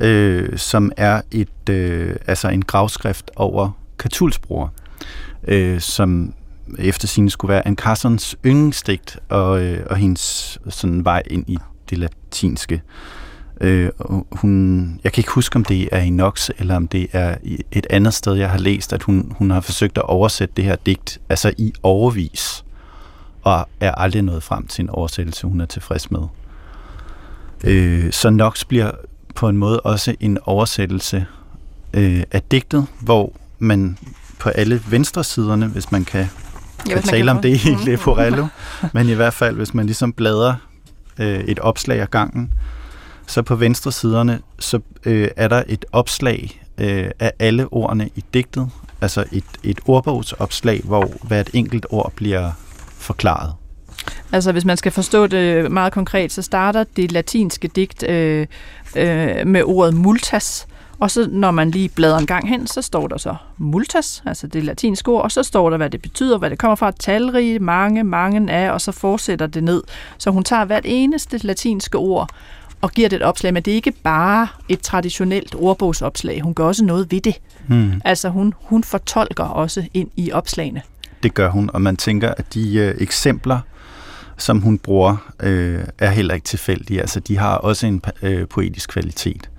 [0.00, 0.06] mm.
[0.06, 4.72] øh, som er et øh, altså en gravskrift over Katuls bror,
[5.48, 6.34] øh, som
[6.78, 11.58] efter sin skulle være en Carsons yndlingsdigt og, øh, og hendes sådan vej ind i
[11.90, 12.82] det latinske.
[13.60, 13.90] Øh,
[14.32, 17.36] hun, jeg kan ikke huske, om det er i Nox, eller om det er
[17.72, 20.76] et andet sted, jeg har læst, at hun, hun har forsøgt at oversætte det her
[20.76, 22.64] digt, altså i overvis,
[23.42, 26.22] og er aldrig nået frem til en oversættelse, hun er tilfreds med.
[27.64, 28.90] Øh, så Nox bliver
[29.34, 31.26] på en måde også en oversættelse
[31.94, 33.98] øh, af digtet, hvor man
[34.38, 36.26] på alle venstre siderne, hvis man kan,
[36.88, 37.80] ja, kan tale om det i mm.
[37.84, 38.46] Leporello,
[38.94, 40.54] men i hvert fald, hvis man ligesom bladrer
[41.18, 42.52] øh, et opslag af gangen,
[43.26, 48.24] så på venstre siderne, så øh, er der et opslag øh, af alle ordene i
[48.34, 52.50] digtet, altså et, et ordbogsopslag, hvor hvert enkelt ord bliver
[52.98, 53.52] forklaret.
[54.32, 58.46] Altså hvis man skal forstå det meget konkret, så starter det latinske digt øh,
[58.96, 60.66] øh, med ordet multas,
[60.98, 64.46] og så når man lige bladrer en gang hen, så står der så multas, altså
[64.46, 67.58] det latinske ord, og så står der, hvad det betyder, hvad det kommer fra, talrige,
[67.58, 69.82] mange, mange af, og så fortsætter det ned.
[70.18, 72.30] Så hun tager hvert eneste latinske ord
[72.80, 76.40] og giver det et opslag, men det er ikke bare et traditionelt ordbogsopslag.
[76.40, 77.40] Hun gør også noget ved det.
[77.66, 78.02] Hmm.
[78.04, 80.82] Altså hun, hun fortolker også ind i opslagene.
[81.22, 83.60] Det gør hun, og man tænker, at de øh, eksempler,
[84.36, 87.00] som hun bruger, øh, er heller ikke tilfældige.
[87.00, 89.50] Altså de har også en øh, poetisk kvalitet.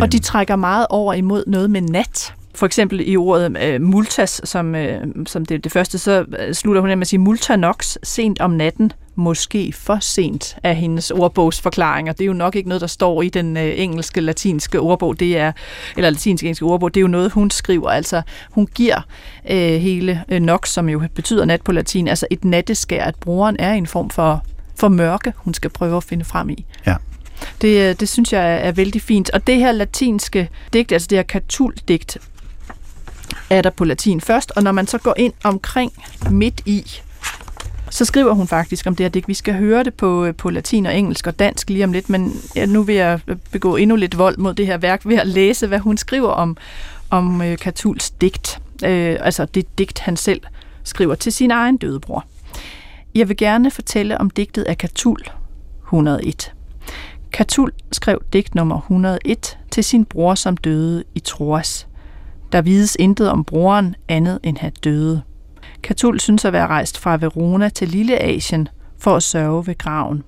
[0.00, 2.34] Og de trækker meget over imod noget med nat.
[2.54, 6.80] For eksempel i ordet øh, multas, som, øh, som det, det første, så øh, slutter
[6.80, 12.12] hun med at sige multanox, sent om natten, måske for sent af hendes ordbogsforklaringer.
[12.12, 15.38] Det er jo nok ikke noget, der står i den øh, engelske, latinske ordbog, det
[15.38, 15.52] er,
[15.96, 17.90] eller latinske engelske ordbog, det er jo noget, hun skriver.
[17.90, 19.00] Altså, hun giver
[19.50, 23.56] øh, hele øh, nox, som jo betyder nat på latin, altså et natteskær, at brugeren
[23.58, 24.44] er en form for,
[24.76, 26.64] for mørke, hun skal prøve at finde frem i.
[26.86, 26.94] Ja.
[27.60, 29.30] Det, øh, det synes jeg er vældig fint.
[29.30, 32.18] Og det her latinske digt, altså det her katuldigt,
[33.50, 35.92] er der på latin først, og når man så går ind omkring
[36.30, 37.00] midt i,
[37.90, 39.28] så skriver hun faktisk om det her digt.
[39.28, 42.10] Vi skal høre det på, øh, på latin og engelsk og dansk lige om lidt,
[42.10, 45.16] men ja, nu vil jeg øh, begå endnu lidt vold mod det her værk ved
[45.16, 46.56] at læse, hvad hun skriver om,
[47.10, 48.60] om øh, Katuls digt.
[48.84, 50.40] Øh, altså det digt, han selv
[50.84, 52.24] skriver til sin egen døde bror.
[53.14, 55.18] Jeg vil gerne fortælle om digtet af Katul
[55.84, 56.52] 101.
[57.34, 61.88] Katul skrev digt nummer 101 til sin bror, som døde i Troas.
[62.52, 65.22] Der vides intet om broren andet end han døde.
[65.82, 68.68] Katul synes at være rejst fra Verona til Lille Asien
[68.98, 70.22] for at sørge ved graven.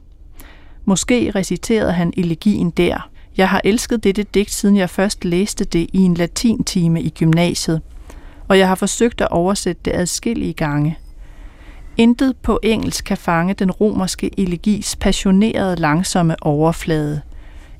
[0.85, 3.11] Måske reciterede han elegien der.
[3.37, 7.83] Jeg har elsket dette digt, siden jeg først læste det i en latintime i gymnasiet,
[8.49, 10.99] og jeg har forsøgt at oversætte det adskillige gange.
[11.97, 17.21] Intet på engelsk kan fange den romerske elegis passionerede langsomme overflade.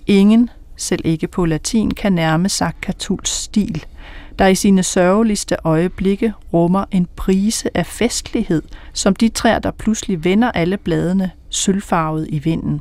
[0.07, 3.85] Ingen, selv ikke på latin, kan nærme sig Catuls stil–
[4.39, 10.25] der i sine sørgeligste øjeblikke rummer en prise af festlighed, som de træer, der pludselig
[10.25, 12.81] vender alle bladene, sølvfarvet i vinden.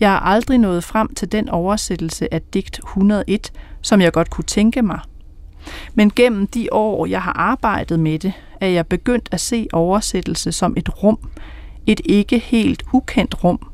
[0.00, 4.44] Jeg har aldrig nået frem til den oversættelse af digt 101, som jeg godt kunne
[4.44, 5.00] tænke mig.
[5.94, 10.52] Men gennem de år, jeg har arbejdet med det, er jeg begyndt at se oversættelse
[10.52, 11.18] som et rum,
[11.86, 13.66] et ikke helt ukendt rum,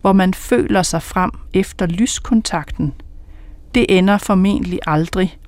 [0.00, 2.92] hvor man føler sig frem efter lyskontakten.
[3.74, 5.38] Det ender formentlig aldrig,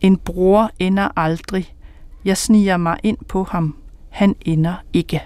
[0.00, 1.74] en bror ender aldrig.
[2.24, 3.76] Jeg sniger mig ind på ham.
[4.10, 5.22] Han ender ikke.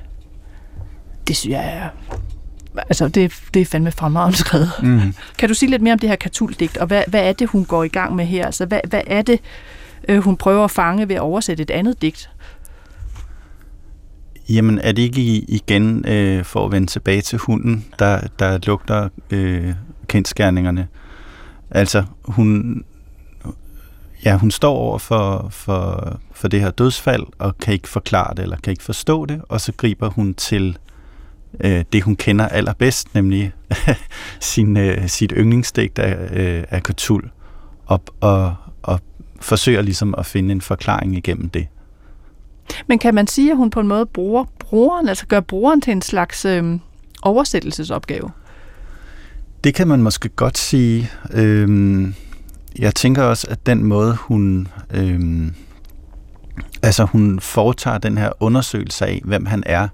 [1.28, 1.88] Det synes jeg er...
[2.76, 4.70] Altså, det, det er fandme fremragende skrevet.
[4.82, 5.14] Mm.
[5.38, 7.64] Kan du sige lidt mere om det her katuldigt, og hvad, hvad er det, hun
[7.64, 8.46] går i gang med her?
[8.46, 9.40] Altså, hvad, hvad er det,
[10.08, 12.30] øh, hun prøver at fange ved at oversætte et andet digt?
[14.48, 19.08] Jamen, er det ikke igen, øh, for at vende tilbage til hunden, der, der lugter
[19.30, 19.74] øh,
[20.06, 20.88] kendskærningerne?
[21.70, 22.84] Altså, hun,
[24.24, 28.42] ja, hun står over for, for, for det her dødsfald, og kan ikke forklare det,
[28.42, 30.78] eller kan ikke forstå det, og så griber hun til
[31.60, 33.52] øh, det, hun kender allerbedst, nemlig
[34.40, 37.28] sin, øh, sit yndlingsdigt af, øh, af Cthulhu,
[37.86, 39.00] og, og, og
[39.44, 41.66] forsøger ligesom at finde en forklaring igennem det.
[42.86, 45.90] Men kan man sige, at hun på en måde bruger brugeren, altså gør brugeren til
[45.90, 46.78] en slags øh,
[47.22, 48.30] oversættelsesopgave?
[49.64, 51.10] Det kan man måske godt sige.
[51.32, 52.04] Øh,
[52.78, 54.68] jeg tænker også, at den måde, hun...
[54.90, 55.54] Øhm,
[56.82, 59.88] altså, hun foretager den her undersøgelse af, hvem han er,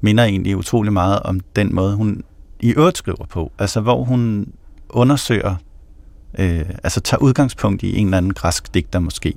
[0.00, 2.22] minder egentlig utrolig meget om den måde, hun
[2.60, 3.52] i øvrigt skriver på.
[3.58, 4.52] Altså, hvor hun
[4.90, 5.54] undersøger,
[6.38, 9.34] øh, altså tager udgangspunkt i en eller anden græsk digter måske.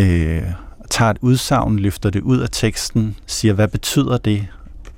[0.00, 0.42] Øh,
[0.90, 4.46] tager et udsagn, løfter det ud af teksten, siger, hvad betyder det?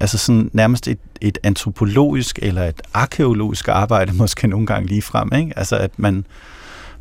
[0.00, 5.32] Altså sådan nærmest et, et antropologisk eller et arkeologisk arbejde, måske nogle gange lige frem,
[5.36, 5.58] ikke?
[5.58, 6.26] Altså at man,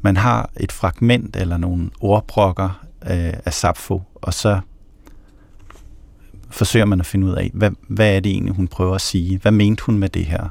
[0.01, 4.59] man har et fragment eller nogle ordbrokker øh, af Sappho, og så
[6.49, 9.37] forsøger man at finde ud af, hvad, hvad er det egentlig, hun prøver at sige?
[9.37, 10.49] Hvad mente hun med det her?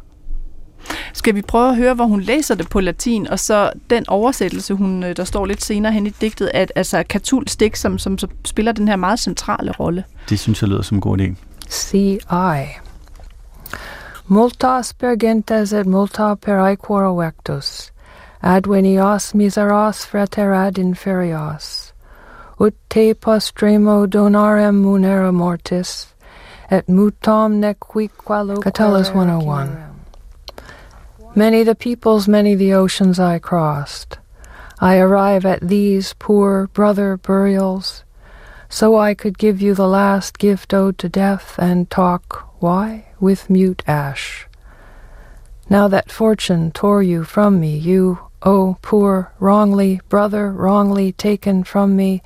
[1.13, 4.75] Skal vi prøve at høre, hvor hun læser det på latin, og så den oversættelse,
[4.75, 8.19] hun, øh, der står lidt senere hen i digtet, at altså Katul Stik, som, som,
[8.19, 10.05] som spiller den her meget centrale rolle.
[10.29, 11.35] Det synes jeg lyder som en god idé.
[11.69, 12.67] See I.
[14.27, 17.93] Multas pergentes et multa per aequor vectus,
[18.43, 21.95] ad venias miseras fraterad inferias,
[22.61, 26.09] ut te postremo donarem munera mortis,
[26.71, 29.94] et mutam nequi qualo Catullus 101.
[31.37, 34.19] Many the peoples, many the oceans I crossed.
[34.79, 38.05] I arrive at these poor brother burials,
[38.69, 43.51] so I could give you the last gift owed to death and talk, why, with
[43.51, 44.47] mute ash.
[45.69, 51.97] Now that fortune tore you from me, you, oh poor, wrongly, brother, wrongly taken from
[51.97, 52.23] me,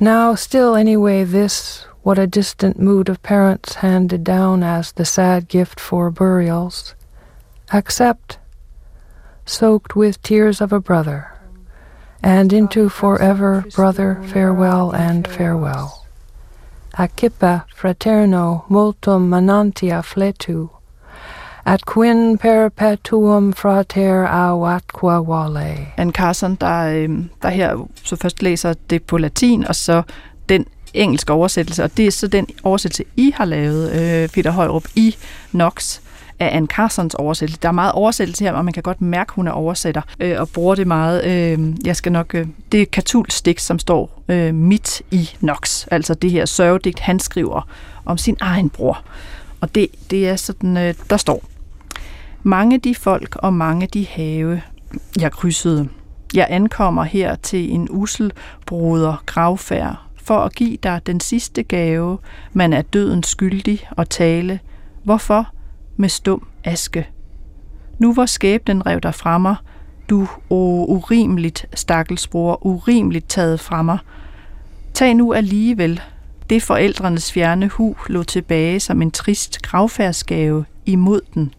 [0.00, 5.46] now still anyway this, what a distant mood of parents handed down as the sad
[5.46, 6.96] gift for burials,
[7.72, 8.38] accept,
[9.44, 11.32] soaked with tears of a brother,
[12.22, 16.06] and into forever, brother, farewell and farewell.
[16.98, 20.68] Accipa fraterno multum manantia fletu,
[21.64, 25.92] at quin perpetuum frater auatqua vale.
[25.96, 27.08] Anne Carson, der,
[27.42, 30.02] der her så først læser det på latin, og så
[30.48, 34.84] den engelske oversættelse, og det er så den oversættelse, I har lavet, øh, Peter Højrup,
[34.94, 35.16] i
[35.52, 36.00] Nox
[36.42, 37.60] af Anne Carsons oversættelse.
[37.62, 40.40] Der er meget oversættelse her, og man kan godt mærke, at hun er oversætter øh,
[40.40, 41.24] og bruger det meget.
[41.24, 42.34] Øh, jeg skal nok...
[42.34, 47.20] Øh, det er katulstik, som står øh, midt i Nox, altså det her sørgedigt, han
[47.20, 47.68] skriver
[48.04, 49.02] om sin egen bror.
[49.60, 51.44] Og det, det er sådan, øh, der står,
[52.42, 54.62] mange de folk og mange de have,
[55.20, 55.88] jeg krydsede.
[56.34, 58.32] Jeg ankommer her til en usel
[58.66, 62.18] broder gravfærd for at give dig den sidste gave,
[62.52, 64.60] man er døden skyldig og tale.
[65.04, 65.48] Hvorfor?
[66.02, 67.08] Med stum aske.
[67.98, 69.56] Nu hvor skæbnen rev dig fra mig,
[70.10, 73.98] du o urimeligt, stakkelsbror, urimeligt taget fra mig.
[74.94, 76.00] Tag nu alligevel
[76.50, 81.54] det forældrenes fjerne hu lå tilbage som en trist gravfærdsgave imod den.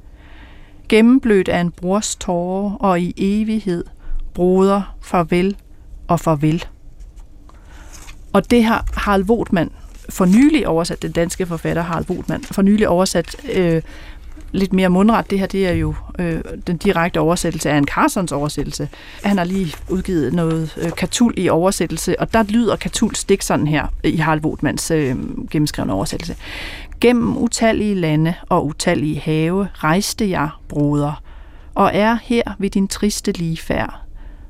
[0.89, 3.85] Gennemblødt af en brors tårer og i evighed,
[4.33, 5.55] broder, farvel
[6.07, 6.65] og farvel.
[8.33, 9.71] Og det har Harald Votman
[10.09, 13.81] for nylig oversat, den danske forfatter Harald Votman, for nylig oversat øh,
[14.53, 15.29] lidt mere mundret.
[15.29, 18.89] Det her det er jo øh, den direkte oversættelse af en Carsons oversættelse.
[19.23, 23.67] Han har lige udgivet noget øh, katul i oversættelse, og der lyder katul stik sådan
[23.67, 25.15] her i Harald Wotmans øh,
[25.51, 26.35] gennemskrevne oversættelse.
[27.01, 31.23] Gennem utallige lande og utallige have rejste jeg, broder,
[31.75, 34.01] og er her ved din triste ligefærd,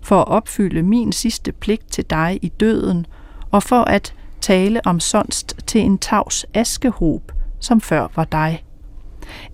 [0.01, 3.05] for at opfylde min sidste pligt til dig i døden,
[3.51, 8.63] og for at tale om sonst til en tavs askehob, som før var dig.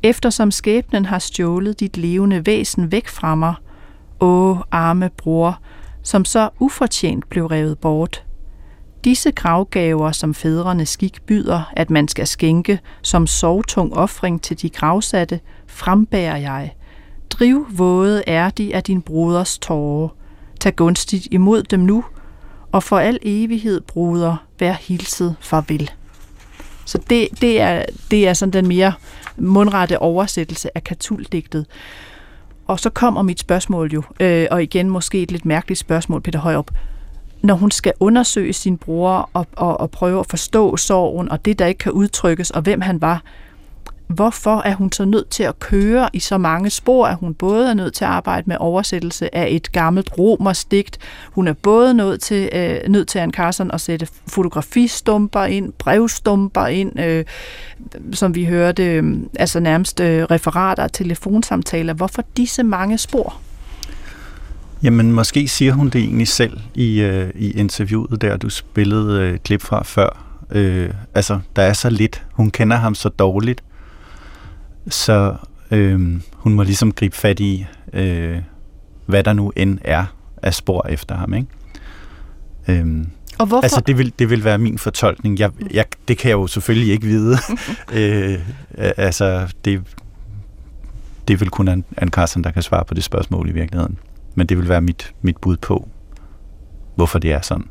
[0.04, 3.54] Eftersom skæbnen har stjålet dit levende væsen væk fra mig,
[4.20, 5.60] åh, arme bror,
[6.04, 8.24] som så ufortjent blev revet bort.
[9.04, 14.70] Disse gravgaver, som fædrene skik byder, at man skal skænke som sovtung offring til de
[14.70, 16.74] gravsatte, frembærer jeg.
[17.30, 20.10] Driv våde er de af din broders tårer.
[20.60, 22.04] Tag gunstigt imod dem nu,
[22.72, 25.92] og for al evighed, broder, vær hilset farvel.
[26.86, 28.94] Så det, det, er, det er sådan den mere
[29.40, 31.66] mundrette oversættelse af katuldigtet.
[32.68, 36.40] Og så kommer mit spørgsmål jo, øh, og igen måske et lidt mærkeligt spørgsmål, Peter
[36.40, 36.72] Højrup.
[37.42, 41.60] Når hun skal undersøge sin bror og, og, og prøve at forstå sorgen og det,
[41.60, 43.24] der ikke kan udtrykkes, og hvem han var,
[44.10, 47.70] hvorfor er hun så nødt til at køre i så mange spor, at hun både
[47.70, 50.98] er nødt til at arbejde med oversættelse af et gammelt romerstigt,
[51.32, 56.66] hun er både nødt til, øh, nødt til Anne Carson at sætte fotografistumper ind, brevstumper
[56.66, 57.26] ind, øh,
[58.14, 61.94] som vi hørte, øh, altså nærmest øh, referater og telefonsamtaler.
[61.94, 63.36] Hvorfor disse mange spor?
[64.84, 69.38] Jamen, måske siger hun det egentlig selv i, øh, i interviewet der, du spillede øh,
[69.38, 70.26] klip fra før.
[70.52, 72.24] Øh, altså, der er så lidt.
[72.32, 73.64] Hun kender ham så dårligt,
[74.88, 75.36] så
[75.72, 78.38] øh, hun må ligesom gribe fat i, øh,
[79.06, 80.06] hvad der nu end er
[80.44, 81.34] af spor efter ham.
[81.34, 81.48] Ikke?
[82.68, 83.06] Øh,
[83.40, 83.64] og hvorfor?
[83.64, 85.40] Altså, det vil, det vil være min fortolkning.
[85.40, 87.38] Jeg, jeg, det kan jeg jo selvfølgelig ikke vide.
[87.94, 88.40] øh,
[88.78, 89.82] altså, det,
[91.28, 93.98] det er vel kun Anne Carson, der kan svare på det spørgsmål i virkeligheden.
[94.36, 95.90] Men det vil være mit, mit bud på,
[96.96, 97.66] hvorfor det er sådan.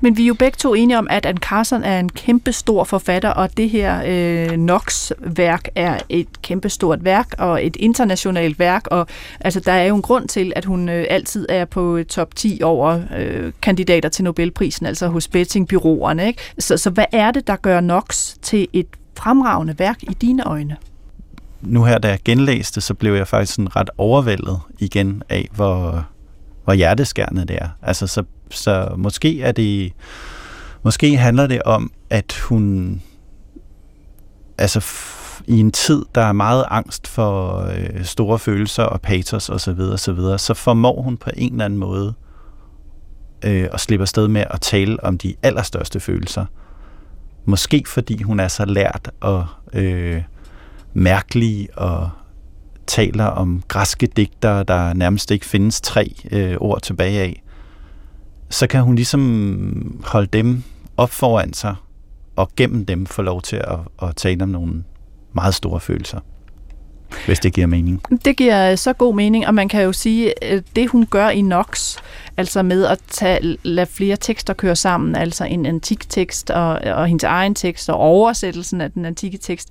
[0.00, 2.84] Men vi er jo begge to enige om, at Anne Carson er en kæmpe stor
[2.84, 8.86] forfatter, og det her øh, Knox-værk er et kæmpe stort værk, og et internationalt værk,
[8.86, 9.06] og
[9.40, 12.34] altså, der er jo en grund til, at hun øh, altid er på øh, top
[12.34, 16.26] 10 over øh, kandidater til Nobelprisen, altså hos bettingbyråerne.
[16.26, 16.42] Ikke?
[16.58, 18.86] Så, så hvad er det, der gør Knox til et
[19.18, 20.76] fremragende værk i dine øjne?
[21.62, 26.06] Nu her, da jeg genlæste, så blev jeg faktisk sådan ret overvældet igen af, hvor,
[26.64, 27.68] hvor hjerteskærende det er.
[27.82, 28.22] Altså, så,
[28.54, 29.92] så måske er det,
[30.82, 33.02] måske handler det om, at hun,
[34.58, 39.50] altså f- i en tid, der er meget angst for øh, store følelser og patos
[39.50, 42.14] osv., så, videre, så, videre, så formår hun på en eller anden måde
[43.44, 46.46] øh, at slippe afsted med at tale om de allerstørste følelser.
[47.44, 50.22] Måske fordi hun er så lært og øh,
[50.94, 52.10] mærkelig og
[52.86, 57.42] taler om græske digtere, der nærmest ikke findes tre øh, ord tilbage af,
[58.50, 60.62] så kan hun ligesom holde dem
[60.96, 61.74] op foran sig,
[62.36, 64.84] og gennem dem få lov til at, at tale om nogle
[65.32, 66.20] meget store følelser.
[67.26, 68.02] Hvis det giver mening.
[68.24, 71.28] Det giver øh, så god mening, og man kan jo sige, at det hun gør
[71.28, 71.96] i Nox,
[72.36, 77.06] altså med at tage, lade flere tekster køre sammen, altså en antik tekst og, og
[77.06, 79.68] hendes egen tekst og oversættelsen af den antikke tekst,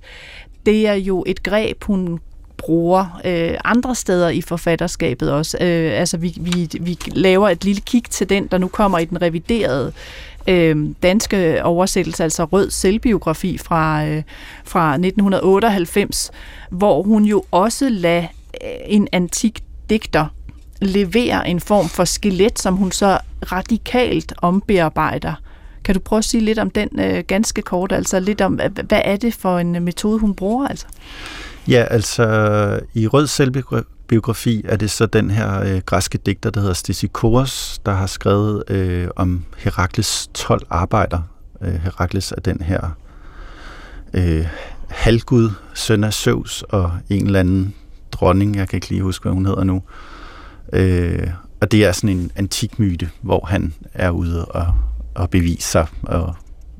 [0.66, 2.20] det er jo et greb, hun
[2.56, 5.58] bruger øh, andre steder i forfatterskabet også.
[5.60, 9.04] Øh, altså vi, vi, vi laver et lille kig til den, der nu kommer i
[9.04, 9.92] den reviderede
[10.46, 14.22] øh, danske oversættelse, altså Rød selvbiografi fra, øh,
[14.64, 16.30] fra 1998,
[16.70, 18.26] hvor hun jo også lader
[18.64, 20.26] øh, en antik digter
[20.80, 23.18] levere en form for skelet, som hun så
[23.52, 25.34] radikalt ombearbejder.
[25.84, 29.02] Kan du prøve at sige lidt om den øh, ganske kort, altså lidt om, hvad
[29.04, 30.68] er det for en metode, hun bruger?
[30.68, 30.86] Altså?
[31.68, 32.24] Ja, altså
[32.94, 37.92] i Rød selvbiografi er det så den her øh, græske digter, der hedder Stesikoros, der
[37.92, 41.20] har skrevet øh, om Herakles 12 arbejder.
[41.62, 42.96] Øh, Herakles er den her
[44.14, 44.46] øh,
[44.88, 47.74] halvgud, søn af Zeus og en eller anden
[48.12, 49.82] dronning, jeg kan ikke lige huske, hvad hun hedder nu.
[50.72, 51.28] Øh,
[51.60, 54.74] og det er sådan en antik myte, hvor han er ude og,
[55.14, 55.86] og bevise sig.
[56.02, 56.34] Og,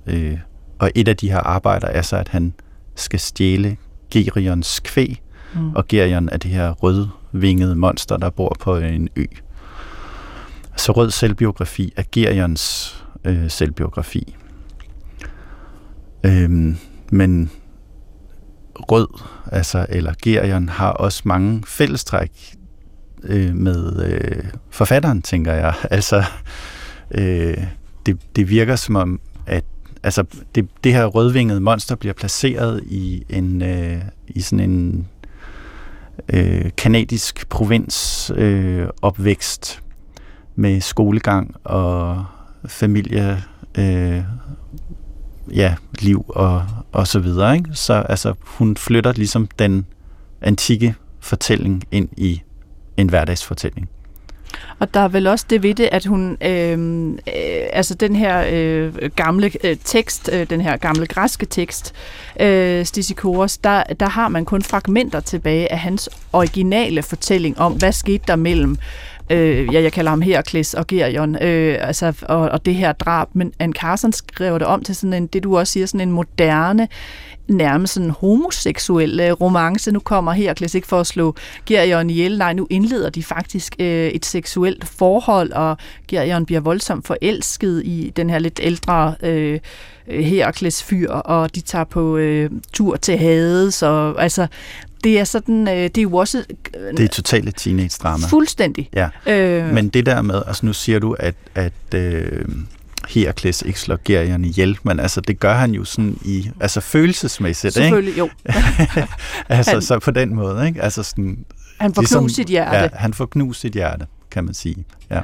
[0.07, 0.39] øh,
[0.79, 2.55] og et af de her arbejder er så, at han
[2.95, 3.77] skal stjæle
[4.11, 5.23] Gerions kvæg,
[5.55, 5.75] mm.
[5.75, 9.25] og Gerion er det her rødvingede monster, der bor på en ø.
[10.77, 14.37] Så rød selvbiografi er Gerions øh, selvbiografi.
[16.25, 16.77] Øhm,
[17.11, 17.51] men
[18.75, 19.09] rød,
[19.53, 22.57] altså, eller Gerion, har også mange fællestræk
[23.23, 25.75] øh, med øh, forfatteren, tænker jeg.
[25.91, 26.25] Altså,
[27.11, 27.65] øh,
[28.07, 29.21] det, det virker som om,
[30.05, 30.25] altså
[30.55, 35.09] det, det her rødvingede monster bliver placeret i en øh, i sådan en
[36.33, 39.83] øh, kanadisk provins øh, opvækst
[40.55, 42.25] med skolegang og
[42.67, 43.45] familie
[43.79, 44.23] øh,
[45.55, 47.57] ja, liv og, og så videre.
[47.57, 47.71] Ikke?
[47.73, 49.87] Så altså, hun flytter ligesom den
[50.41, 52.43] antikke fortælling ind i
[52.97, 53.89] en hverdagsfortælling.
[54.79, 58.45] Og der er vel også det ved det, at hun, øh, øh, altså den her
[58.53, 61.95] øh, gamle øh, tekst, øh, den her gamle græske tekst,
[62.41, 67.93] øh, Stisichoros, der, der har man kun fragmenter tilbage af hans originale fortælling om, hvad
[67.93, 72.39] skete der mellem øh, øh, ja, jeg kalder ham Herakles og Gerion, øh, altså, og,
[72.39, 75.59] og det her drab, men Anne Carson skrev det om til sådan en, det du
[75.59, 76.89] også siger, sådan en moderne,
[77.49, 79.93] nærmest sådan homoseksuel øh, romance.
[79.93, 81.35] Nu kommer Herakles ikke for at slå
[81.67, 85.77] Gerion ihjel, nej, nu indleder de faktisk øh, et seksuelt forhold, og
[86.09, 89.61] Gerion bliver voldsomt forelsket i den her lidt ældre øh,
[90.09, 94.47] øh Herakles fyr, og de tager på øh, tur til Hades, og altså,
[95.05, 96.45] det er sådan, øh, det er jo også...
[96.77, 98.27] Øh, det er totalt et teenage-drama.
[98.27, 98.91] Fuldstændig.
[98.93, 99.09] Ja.
[99.27, 102.45] Øh, Men det der med, altså nu siger du, at, at øh,
[103.09, 107.75] Herakles ikke slår Gerion ihjel, men altså det gør han jo sådan i, altså følelsesmæssigt,
[107.75, 108.19] Selvfølgelig, ikke?
[108.19, 108.29] jo.
[109.49, 110.83] altså han, så på den måde, ikke?
[110.83, 111.45] Altså sådan,
[111.81, 112.77] han får ligesom, knust sit hjerte.
[112.77, 114.85] Ja, han får knust sit hjerte, kan man sige.
[115.11, 115.21] Ja.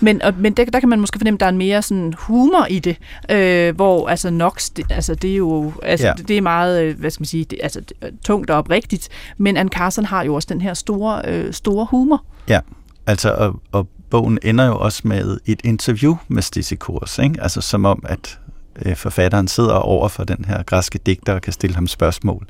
[0.00, 2.14] Men, og, men der, der kan man måske fornemme, at der er en mere sådan
[2.18, 2.96] humor i det,
[3.30, 6.12] øh, hvor altså Nox, det, altså det er jo altså, ja.
[6.12, 7.80] det, det er meget, øh, hvad skal man sige, det, altså
[8.24, 9.08] tungt og oprigtigt,
[9.38, 12.24] men Anne Carson har jo også den her store, øh, store humor.
[12.48, 12.60] Ja,
[13.06, 17.42] altså og, og bogen ender jo også med et interview med Stacey Kors, ikke?
[17.42, 18.38] altså som om, at
[18.86, 22.46] øh, forfatteren sidder over for den her græske digter og kan stille ham spørgsmål.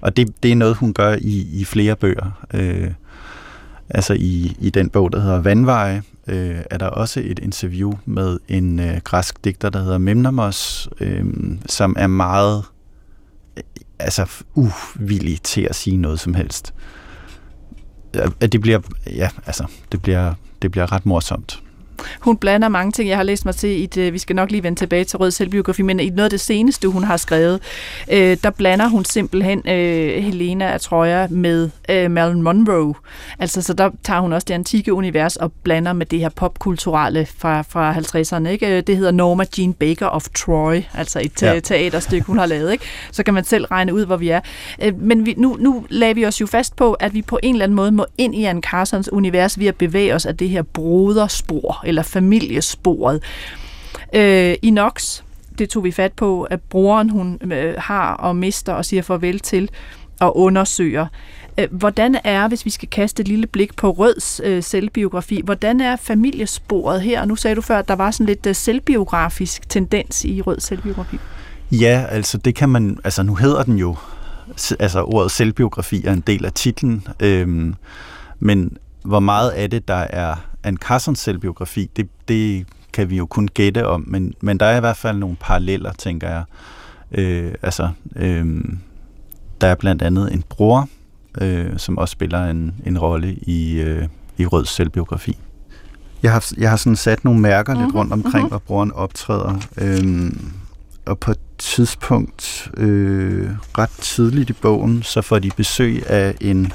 [0.00, 2.30] Og det, det er noget, hun gør i, i flere bøger.
[2.54, 2.90] Øh,
[3.94, 8.38] altså i, i den bog, der hedder Vandveje, øh, er der også et interview med
[8.48, 11.24] en øh, græsk digter, der hedder Memnamos, øh,
[11.66, 12.64] som er meget
[13.56, 13.62] øh,
[13.98, 16.74] altså uvillig til at sige noget som helst.
[18.40, 21.62] At det bliver, ja, altså, det bliver, det bliver ret morsomt.
[22.20, 23.08] Hun blander mange ting.
[23.08, 25.30] Jeg har læst mig til, i det, vi skal nok lige vende tilbage til rød
[25.30, 27.60] selvbiografi, men i noget af det seneste, hun har skrevet,
[28.12, 32.94] øh, der blander hun simpelthen øh, Helena af Troja med øh, Marilyn Monroe.
[33.38, 37.26] Altså, så der tager hun også det antikke univers og blander med det her popkulturelle
[37.38, 38.48] fra, fra 50'erne.
[38.48, 38.80] Ikke?
[38.80, 41.60] Det hedder Norma Jean Baker of Troy, altså et ja.
[41.60, 42.72] teaterstykke, hun har lavet.
[42.72, 42.84] Ikke?
[43.12, 44.40] Så kan man selv regne ud, hvor vi er.
[44.82, 47.54] Øh, men vi, nu, nu lader vi os jo fast på, at vi på en
[47.54, 50.48] eller anden måde må ind i Anne Carsons univers ved at bevæge os af det
[50.48, 53.22] her broderspor, eller familiesporet.
[54.14, 55.22] Øh, I Nox,
[55.58, 59.40] det tog vi fat på, at broren hun øh, har og mister og siger farvel
[59.40, 59.70] til
[60.20, 61.06] og undersøger.
[61.58, 65.80] Øh, hvordan er, hvis vi skal kaste et lille blik på Røds øh, selvbiografi, hvordan
[65.80, 67.24] er familiesporet her?
[67.24, 71.18] Nu sagde du før, at der var sådan lidt øh, selvbiografisk tendens i Røds selvbiografi.
[71.72, 73.96] Ja, altså det kan man, altså nu hedder den jo,
[74.78, 77.74] altså ordet selvbiografi er en del af titlen, øhm,
[78.40, 80.34] men hvor meget af det, der er
[80.66, 84.76] en Carsons selvbiografi, det, det kan vi jo kun gætte om, men, men der er
[84.76, 86.44] i hvert fald nogle paralleller, tænker jeg.
[87.12, 88.64] Øh, altså, øh,
[89.60, 90.88] der er blandt andet en bror,
[91.40, 95.38] øh, som også spiller en, en rolle i, øh, i Røds selvbiografi.
[96.22, 97.86] Jeg har, jeg har sådan sat nogle mærker mm-hmm.
[97.86, 98.48] lidt rundt omkring, mm-hmm.
[98.48, 99.58] hvor broren optræder.
[99.78, 100.32] Øh,
[101.06, 106.72] og på et tidspunkt, øh, ret tidligt i bogen, så får de besøg af en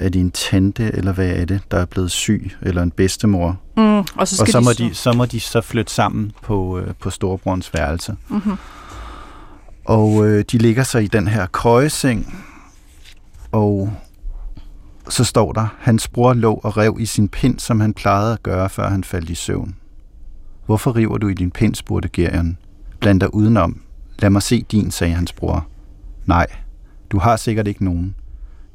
[0.00, 3.60] er det en tante, eller hvad er det, der er blevet syg, eller en bedstemor.
[3.76, 6.32] Mm, og så, skal og så, de må de, så må de så flytte sammen
[6.42, 8.16] på, øh, på storebrorens værelse.
[8.28, 8.56] Mm-hmm.
[9.84, 12.44] Og øh, de ligger så i den her køjeseng,
[13.52, 13.92] og
[15.08, 18.42] så står der, hans bror lå og rev i sin pind, som han plejede at
[18.42, 19.74] gøre, før han faldt i søvn.
[20.66, 22.58] Hvorfor river du i din pind, spurgte Gerion.
[23.00, 23.80] Bland dig udenom.
[24.18, 25.66] Lad mig se din, sagde hans bror.
[26.26, 26.46] Nej,
[27.10, 28.14] du har sikkert ikke nogen.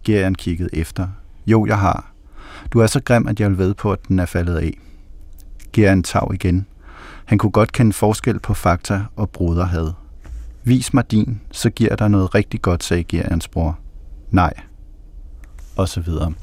[0.03, 1.07] Gerian kiggede efter.
[1.47, 2.13] Jo, jeg har.
[2.71, 4.77] Du er så grim, at jeg vil ved på, at den er faldet af.
[5.73, 6.65] Gerian tav igen.
[7.25, 9.91] Han kunne godt kende forskel på fakta og broderhad.
[10.63, 13.79] Vis mig din, så giver der noget rigtig godt, sagde Gerians bror.
[14.31, 14.53] Nej.
[15.75, 16.33] Og så videre.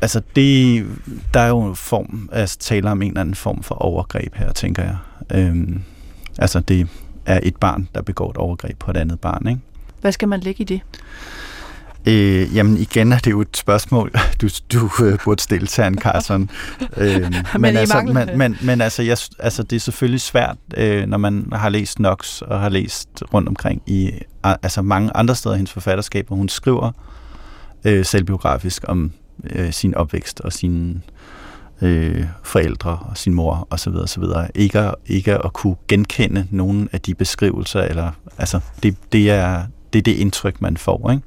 [0.00, 0.86] Altså, det,
[1.34, 4.52] der er jo en form, altså taler om en eller anden form for overgreb her,
[4.52, 4.96] tænker jeg.
[5.34, 5.82] Øhm,
[6.38, 6.88] altså, det
[7.26, 9.60] er et barn, der begår et overgreb på et andet barn, ikke?
[10.00, 10.80] Hvad skal man lægge i det?
[12.08, 15.98] Øh, jamen igen er det jo et spørgsmål, du, du øh, burde stille til Anne
[15.98, 16.50] Carson.
[16.96, 21.06] øh, men, men, altså, men, men, men altså, jeg, altså, det er selvfølgelig svært, øh,
[21.06, 24.10] når man har læst Nox og har læst rundt omkring i
[24.42, 26.92] altså, mange andre steder i hendes forfatterskab, hvor hun skriver
[27.84, 29.12] øh, selvbiografisk om
[29.50, 31.00] øh, sin opvækst og sine
[31.82, 33.92] øh, forældre og sin mor osv.
[33.92, 34.22] osv.
[34.54, 39.62] Ikke, ikke at kunne genkende nogen af de beskrivelser, eller altså, det, det, er,
[39.96, 41.22] det er det indtryk, man får, ikke?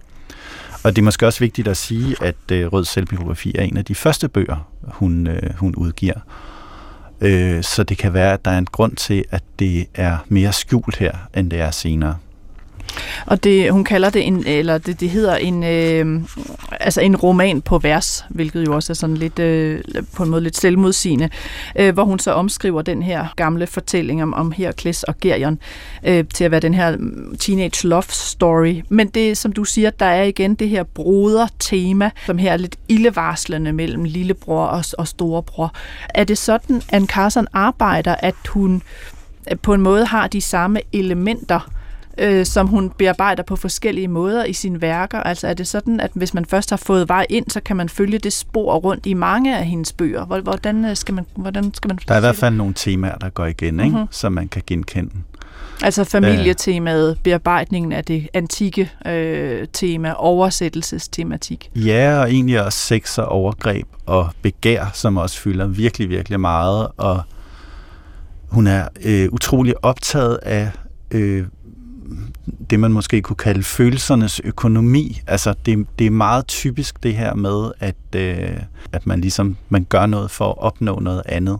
[0.83, 3.85] Og det er måske også vigtigt at sige, at øh, Rød Selvbiografi er en af
[3.85, 6.19] de første bøger, hun, øh, hun udgiver.
[7.21, 10.53] Øh, så det kan være, at der er en grund til, at det er mere
[10.53, 12.15] skjult her, end det er senere.
[13.25, 16.21] Og det, hun kalder det en, eller det, det hedder en, øh,
[16.79, 19.81] altså en roman på vers, hvilket jo også er sådan lidt, øh,
[20.15, 21.29] på en måde lidt selvmodsigende,
[21.75, 25.59] øh, hvor hun så omskriver den her gamle fortælling om, om Herkles og Gerion
[26.03, 26.97] øh, til at være den her
[27.39, 28.81] teenage love story.
[28.89, 32.75] Men det, som du siger, der er igen det her broder-tema, som her er lidt
[32.87, 35.73] ildevarslende mellem lillebror og, og storebror.
[36.15, 38.81] Er det sådan, at Carson arbejder, at hun
[39.51, 41.69] øh, på en måde har de samme elementer,
[42.19, 45.19] øh, som hun bearbejder på forskellige måder i sine værker.
[45.19, 47.89] Altså er det sådan, at hvis man først har fået vej ind, så kan man
[47.89, 50.25] følge det spor rundt i mange af hendes bøger.
[50.25, 53.29] Hvordan øh, skal man, hvordan skal man Der er i hvert fald nogle temaer, der
[53.29, 53.91] går igen, ikke?
[53.91, 54.07] Mm-hmm.
[54.11, 55.11] som man kan genkende.
[55.83, 61.71] Altså familietemaet, bearbejdningen af det antikke øh, tema, oversættelsestematik.
[61.75, 66.87] Ja, og egentlig også sex og overgreb og begær, som også fylder virkelig, virkelig meget.
[66.97, 67.21] Og
[68.49, 70.71] hun er øh, utrolig optaget af
[71.11, 71.45] øh,
[72.69, 75.21] det, man måske kunne kalde følelsernes økonomi.
[75.27, 78.59] Altså, det, det er meget typisk det her med, at, øh,
[78.93, 81.59] at man ligesom man gør noget for at opnå noget andet.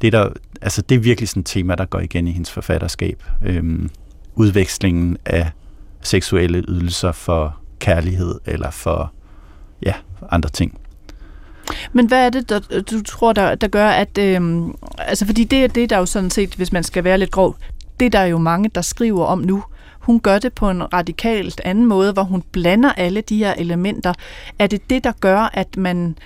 [0.00, 0.30] Det er, der,
[0.62, 3.22] altså, det er virkelig sådan et tema, der går igen i hendes forfatterskab.
[3.42, 3.90] Øhm,
[4.34, 5.50] udvekslingen af
[6.02, 9.12] seksuelle ydelser for kærlighed eller for
[9.82, 9.94] ja,
[10.30, 10.78] andre ting.
[11.92, 12.60] Men hvad er det, der,
[12.90, 14.18] du tror, der, der gør, at...
[14.18, 17.30] Øhm, altså, fordi det er det, der jo sådan set, hvis man skal være lidt
[17.30, 17.56] grov,
[18.00, 19.64] det der er jo mange, der skriver om nu.
[20.02, 24.14] Hun gør det på en radikalt anden måde, hvor hun blander alle de her elementer.
[24.58, 26.16] Er det det, der gør, at man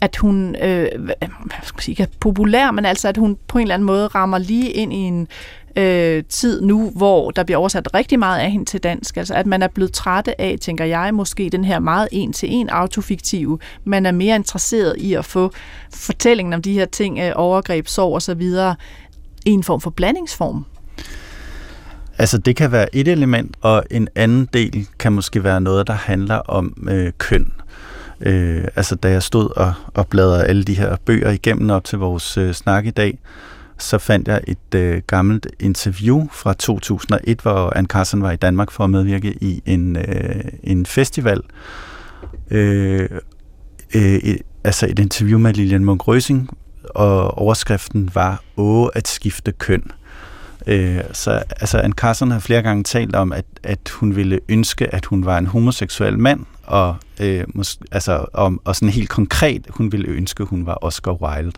[0.00, 1.14] at hun øh, hvad
[1.62, 4.38] skal jeg sige, er populær, men altså at hun på en eller anden måde rammer
[4.38, 5.28] lige ind i en
[5.76, 9.16] øh, tid nu, hvor der bliver oversat rigtig meget af hende til dansk.
[9.16, 13.58] Altså at man er blevet trætte af, tænker jeg, måske den her meget en-til-en autofiktive.
[13.84, 15.52] Man er mere interesseret i at få
[15.94, 18.74] fortællingen om de her ting, øh, overgreb, sorg og så videre,
[19.46, 20.64] i en form for blandingsform.
[22.20, 25.92] Altså det kan være et element, og en anden del kan måske være noget, der
[25.92, 27.52] handler om øh, køn.
[28.20, 31.98] Øh, altså da jeg stod og, og bladrede alle de her bøger igennem op til
[31.98, 33.18] vores øh, snak i dag,
[33.78, 38.70] så fandt jeg et øh, gammelt interview fra 2001, hvor Anne Carson var i Danmark
[38.70, 41.40] for at medvirke i en, øh, en festival.
[42.50, 43.08] Øh,
[43.94, 46.50] øh, et, altså et interview med Lilian Munk Røsing,
[46.84, 49.82] og overskriften var Åh at skifte køn.
[50.66, 54.94] Øh, så altså, Anne Carson har flere gange talt om, at, at hun ville ønske,
[54.94, 59.66] at hun var en homoseksuel mand, og, øh, mås- altså, om, og sådan helt konkret,
[59.70, 61.52] hun ville ønske, at hun var Oscar Wilde.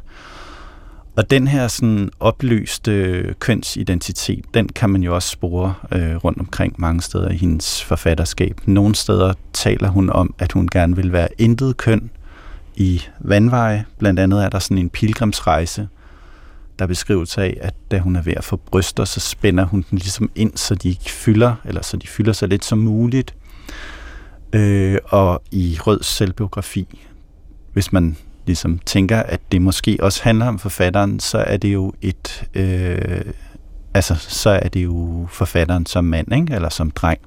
[1.16, 6.74] Og den her sådan oplyste kønsidentitet, den kan man jo også spore øh, rundt omkring
[6.78, 8.60] mange steder i hendes forfatterskab.
[8.66, 12.10] Nogle steder taler hun om, at hun gerne vil være intet køn
[12.76, 13.84] i vandveje.
[13.98, 15.88] Blandt andet er der sådan en pilgrimsrejse,
[16.78, 19.98] der beskrivelse af, at da hun er ved at få bryster, så spænder hun den
[19.98, 23.34] ligesom ind, så de ikke fylder, eller så de fylder så lidt som muligt.
[24.52, 27.06] Øh, og i Rød selvbiografi,
[27.72, 28.16] hvis man
[28.46, 33.32] ligesom tænker, at det måske også handler om forfatteren, så er det jo et, øh,
[33.94, 36.54] altså så er det jo forfatteren som mand, ikke?
[36.54, 37.18] eller som dreng.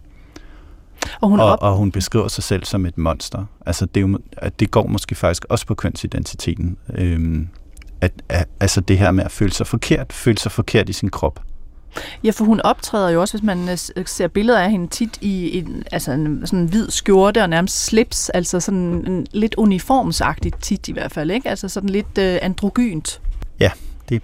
[1.21, 3.45] Og hun, og, og hun beskriver sig selv som et monster.
[3.65, 4.19] Altså det, er jo,
[4.59, 6.77] det går måske faktisk også på kønsidentiteten.
[6.93, 7.45] Øh,
[8.05, 11.09] at, at, altså det her med at føle sig forkert, føle sig forkert i sin
[11.09, 11.39] krop.
[12.23, 15.57] Ja, for hun optræder jo også, hvis man øh, ser billeder af hende tit i
[15.57, 20.55] en, altså en sådan en hvid skjorte og nærmest slips, altså sådan en, lidt uniformsagtigt
[20.61, 21.49] tit i hvert fald, ikke?
[21.49, 23.21] Altså sådan lidt øh, androgynt.
[23.59, 23.71] Ja,
[24.09, 24.21] det,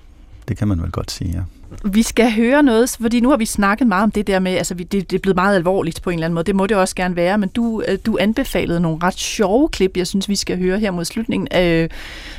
[0.47, 1.41] det kan man vel godt sige, ja.
[1.85, 4.73] Vi skal høre noget, fordi nu har vi snakket meget om det der med, altså
[4.73, 6.95] det, det er blevet meget alvorligt på en eller anden måde, det må det også
[6.95, 10.57] gerne være, men du, øh, du anbefalede nogle ret sjove klip, jeg synes, vi skal
[10.57, 11.89] høre her mod slutningen, øh,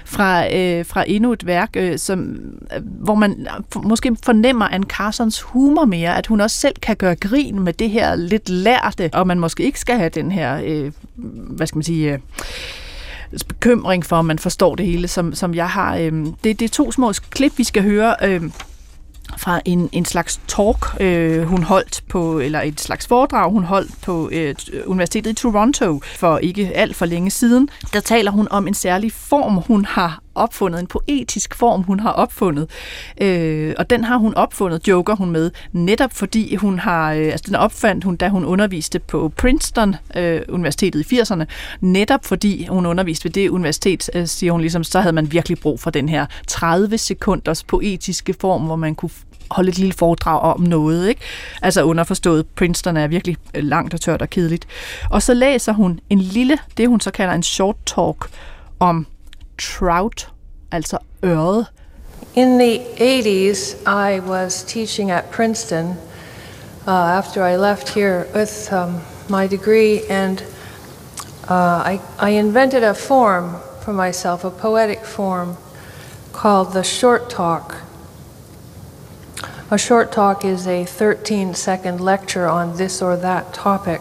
[0.05, 2.37] fra, øh, fra endnu et værk, øh, som,
[2.76, 6.97] øh, hvor man øh, måske fornemmer Anne Carsons humor mere, at hun også selv kan
[6.97, 10.61] gøre grin med det her lidt lærte, og man måske ikke skal have den her,
[10.64, 10.93] øh,
[11.57, 12.12] hvad skal man sige...
[12.12, 12.18] Øh,
[13.49, 15.97] bekymring for, om man forstår det hele, som, som jeg har.
[15.97, 18.16] Øh, det, det er to små klip, vi skal høre.
[18.22, 18.43] Øh,
[19.37, 23.91] fra en, en slags talk, øh, hun holdt på, eller et slags foredrag, hun holdt
[24.03, 24.55] på øh,
[24.87, 27.68] Universitetet i Toronto for ikke alt for længe siden.
[27.93, 32.11] Der taler hun om en særlig form, hun har opfundet, en poetisk form, hun har
[32.11, 32.70] opfundet.
[33.20, 37.45] Øh, og den har hun opfundet, joker hun med, netop fordi hun har, øh, altså
[37.47, 41.45] den opfandt hun, da hun underviste på Princeton øh, Universitetet i 80'erne,
[41.80, 45.59] netop fordi hun underviste ved det universitet, øh, siger hun ligesom, så havde man virkelig
[45.59, 49.11] brug for den her 30 sekunders poetiske form, hvor man kunne
[49.53, 51.09] holde et lille foredrag om noget.
[51.09, 51.20] Ikke?
[51.62, 54.66] Altså underforstået, Princeton er virkelig øh, langt og tørt og kedeligt.
[55.11, 58.28] Og så læser hun en lille, det hun så kalder en short talk
[58.80, 59.07] om
[59.59, 60.32] trout,
[60.70, 61.66] altså øret.
[62.34, 65.96] In the 80s, I was teaching at Princeton
[66.86, 70.42] uh, after I left here with um, my degree, and
[71.48, 75.57] uh, I, I invented a form for myself, a poetic form
[76.32, 77.76] called the short talk.
[79.70, 84.00] A short talk is a 13 second lecture on this or that topic.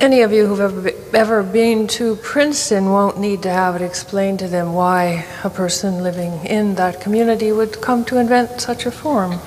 [0.00, 4.38] Any of you who've ever, ever been to Princeton won't need to have it explained
[4.38, 8.92] to them why a person living in that community would come to invent such a
[8.92, 9.40] form.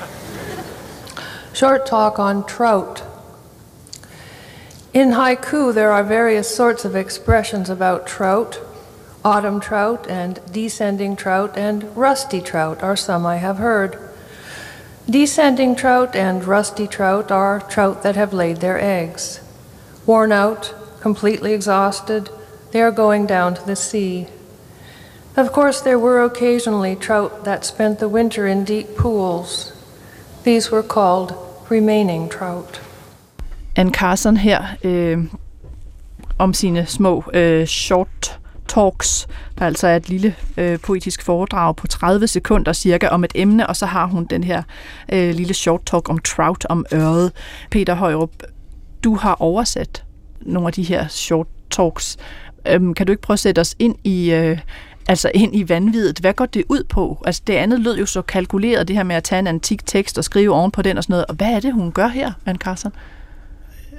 [1.54, 3.02] Short talk on trout.
[4.94, 8.60] In haiku, there are various sorts of expressions about trout.
[9.24, 13.98] Autumn trout and descending trout and rusty trout are some I have heard.
[15.10, 19.40] Descending trout and rusty trout are trout that have laid their eggs.
[20.06, 22.30] Worn out, completely exhausted,
[22.72, 24.28] they are going down to the sea.
[25.38, 29.74] Of course, there were occasionally trout that spent the winter in deep pools.
[30.44, 31.34] These were called
[31.70, 32.82] remaining trout.
[33.76, 35.24] Anne Carson her øh,
[36.40, 39.28] om sine små øh, short talks,
[39.60, 43.68] der altså er et lille øh, poetisk foredrag på 30 sekunder cirka om et emne,
[43.68, 44.64] og så har hun den her
[45.12, 47.32] øh, lille short talk om trout, om øret.
[47.72, 48.32] Peter Højrup,
[49.04, 50.04] du har oversat
[50.42, 52.18] nogle af de her short talks.
[52.68, 54.58] Øhm, kan du ikke prøve at sætte os ind i, øh,
[55.08, 56.20] altså ind i vanvittigt?
[56.20, 57.24] Hvad går det ud på?
[57.26, 60.18] Altså det andet lød jo så kalkuleret, det her med at tage en antik tekst
[60.18, 61.26] og skrive oven på den og sådan noget.
[61.26, 62.92] Og hvad er det, hun gør her, Anne Carson?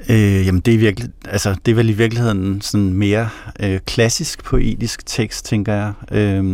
[0.08, 3.28] Øh, jamen det er, virkelig, altså, det er vel i virkeligheden sådan mere
[3.60, 5.92] øh, klassisk poetisk tekst, tænker jeg.
[6.10, 6.44] Øh,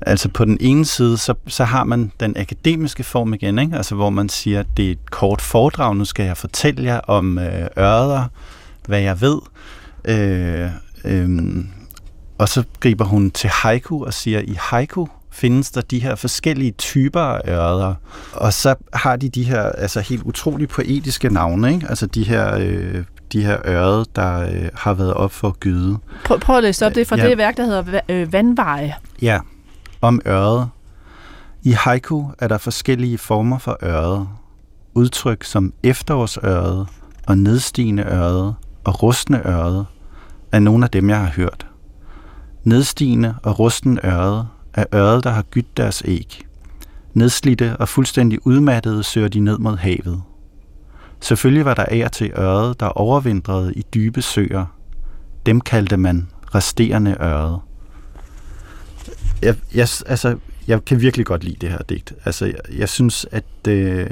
[0.00, 3.76] Altså på den ene side, så, så har man den akademiske form igen, ikke?
[3.76, 6.98] Altså, hvor man siger, at det er et kort foredrag, nu skal jeg fortælle jer
[6.98, 8.24] om øh, ørder,
[8.86, 9.38] hvad jeg ved.
[10.04, 10.70] Øh,
[11.04, 11.28] øh,
[12.38, 16.70] og så griber hun til haiku og siger, i haiku findes der de her forskellige
[16.70, 17.94] typer af ørder.
[18.32, 21.86] Og så har de de her altså helt utroligt poetiske navne, ikke?
[21.88, 25.98] Altså de her øh, de her ørde, der øh, har været op for gyde.
[26.24, 27.28] Prøv, prøv at læse op, det er fra ja.
[27.28, 28.94] det værk, der hedder øh, Vandveje.
[29.22, 29.38] Ja,
[30.06, 30.68] om øret.
[31.62, 34.28] I haiku er der forskellige former for øret.
[34.94, 36.88] Udtryk som efterårsøret
[37.26, 38.54] og nedstigende øret
[38.84, 39.86] og rustne øret
[40.52, 41.66] er nogle af dem, jeg har hørt.
[42.64, 46.46] Nedstigende og rusten øret er øret, der har gydt deres æg.
[47.14, 50.22] Nedslidte og fuldstændig udmattede søger de ned mod havet.
[51.20, 54.66] Selvfølgelig var der ær til øret, der overvintrede i dybe søer.
[55.46, 57.60] Dem kaldte man resterende øret.
[59.42, 60.36] Jeg, jeg, altså,
[60.68, 62.14] jeg kan virkelig godt lide det her digt.
[62.24, 64.10] Altså, jeg, jeg synes, at, øh,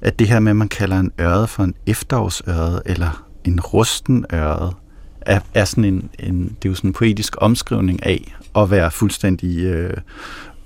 [0.00, 4.26] at det her med, at man kalder en ørde for en efterårsørde, eller en rusten
[4.32, 4.72] ørde,
[5.20, 8.90] er, er sådan en, en, det er jo sådan en poetisk omskrivning af at være
[8.90, 9.96] fuldstændig øh,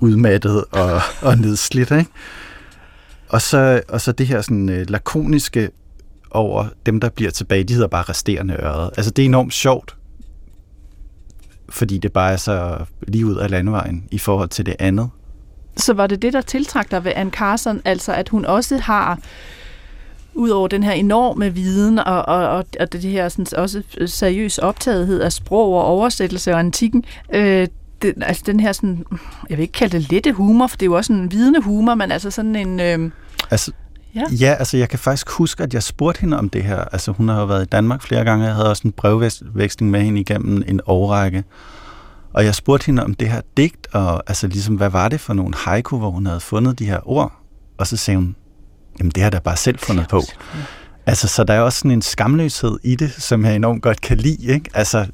[0.00, 2.10] udmattet og, og nedslidt, ikke?
[3.28, 5.70] Og så, og så det her sådan øh, lakoniske
[6.30, 8.90] over dem, der bliver tilbage, de hedder bare resterende ørede.
[8.96, 9.96] Altså det er enormt sjovt,
[11.68, 15.10] fordi det bare er så lige ud af landvejen i forhold til det andet.
[15.76, 19.18] Så var det det, der tiltrak dig ved Anne Carson, altså at hun også har
[20.36, 25.20] Udover den her enorme viden og, og, og, og det her sådan, også seriøs optagethed
[25.20, 27.04] af sprog og oversættelse og antikken,
[27.34, 27.68] øh,
[28.02, 29.04] det, altså den her sådan,
[29.50, 31.94] jeg vil ikke kalde det lette humor, for det er jo også en vidende humor,
[31.94, 32.80] men altså sådan en...
[32.80, 33.10] Øh,
[33.50, 33.72] altså,
[34.16, 34.24] ja.
[34.46, 36.84] ja, altså jeg kan faktisk huske, at jeg spurgte hende om det her.
[36.84, 40.00] Altså hun har jo været i Danmark flere gange, jeg havde også en brevveksling med
[40.00, 41.44] hende igennem en årrække.
[42.32, 45.34] Og jeg spurgte hende om det her digt, og altså ligesom, hvad var det for
[45.34, 47.32] nogle haiku, hvor hun havde fundet de her ord?
[47.78, 48.36] Og så sagde hun,
[48.98, 50.22] jamen det har der bare selv fundet på.
[51.06, 54.16] Altså, så der er også sådan en skamløshed i det, som jeg enormt godt kan
[54.16, 54.70] lide, ikke?
[54.74, 55.06] Altså,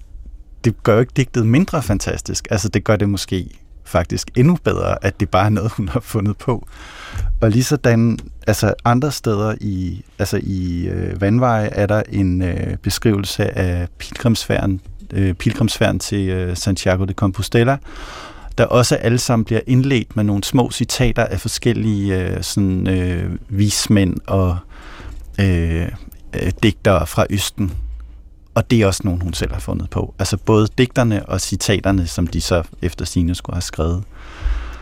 [0.64, 2.48] det gør jo ikke digtet mindre fantastisk.
[2.50, 6.00] Altså, det gør det måske faktisk endnu bedre, at det bare er noget, hun har
[6.00, 6.66] fundet på.
[7.40, 12.76] Og lige sådan, altså andre steder i, altså i øh, Vandveje er der en øh,
[12.76, 14.80] beskrivelse af pilgrimsfærden,
[15.12, 17.76] øh, pilgrimsfærden til øh, Santiago de Compostela,
[18.58, 23.30] der også alle sammen bliver indledt med nogle små citater af forskellige øh, sådan, øh,
[23.48, 24.56] vismænd og
[25.40, 25.88] øh,
[26.42, 27.72] øh, digtere fra Østen.
[28.54, 30.14] Og det er også nogen, hun selv har fundet på.
[30.18, 34.04] Altså både digterne og citaterne, som de så efter sine skulle have skrevet.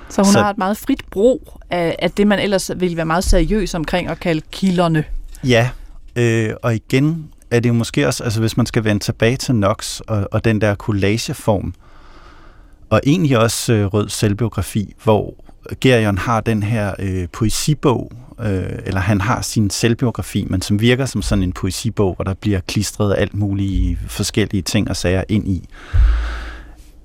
[0.09, 3.07] Så hun så, har et meget frit brug af, af det, man ellers ville være
[3.07, 5.05] meget seriøs omkring at kalde kilderne.
[5.45, 5.71] Ja,
[6.17, 9.55] øh, og igen er det jo måske også, altså hvis man skal vende tilbage til
[9.55, 11.75] Knox og, og den der collageform,
[12.91, 15.35] og egentlig også øh, Rød selvbiografi, hvor
[15.81, 21.07] Gerion har den her øh, poesibog, øh, eller han har sin selvbiografi, men som virker
[21.07, 25.49] som sådan en poesibog, hvor der bliver klistret alt mulige forskellige ting og sager ind
[25.49, 25.69] i.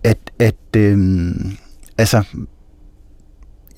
[0.03, 0.97] At, at øh,
[1.97, 2.23] altså,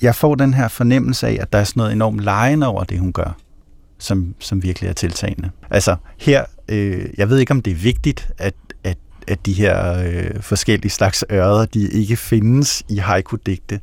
[0.01, 2.99] jeg får den her fornemmelse af, at der er sådan noget enormt lejende over det,
[2.99, 3.38] hun gør,
[3.99, 5.49] som, som virkelig er tiltagende.
[5.69, 8.97] Altså her, øh, jeg ved ikke, om det er vigtigt, at, at,
[9.28, 13.80] at de her øh, forskellige slags ørder, de ikke findes i haiku-digte.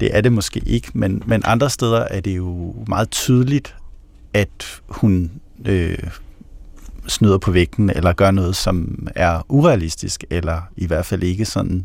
[0.00, 3.76] Det er det måske ikke, men, men andre steder er det jo meget tydeligt,
[4.34, 5.30] at hun
[5.64, 5.98] øh,
[7.06, 11.84] snyder på vægten, eller gør noget, som er urealistisk, eller i hvert fald ikke sådan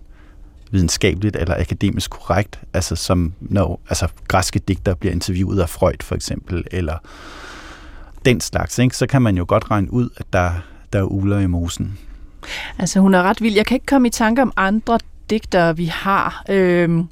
[0.72, 6.16] videnskabeligt eller akademisk korrekt, altså som når altså, græske digter bliver interviewet af Freud for
[6.16, 6.98] eksempel, eller
[8.26, 8.98] den slags, ikke?
[8.98, 10.52] så kan man jo godt regne ud, at der,
[10.94, 11.98] der er uler i mosen.
[12.80, 13.56] Altså hun er ret vild.
[13.56, 15.00] Jeg kan ikke komme i tanke om andre
[15.30, 16.44] digtere, vi har.
[16.50, 17.04] Øh Øh,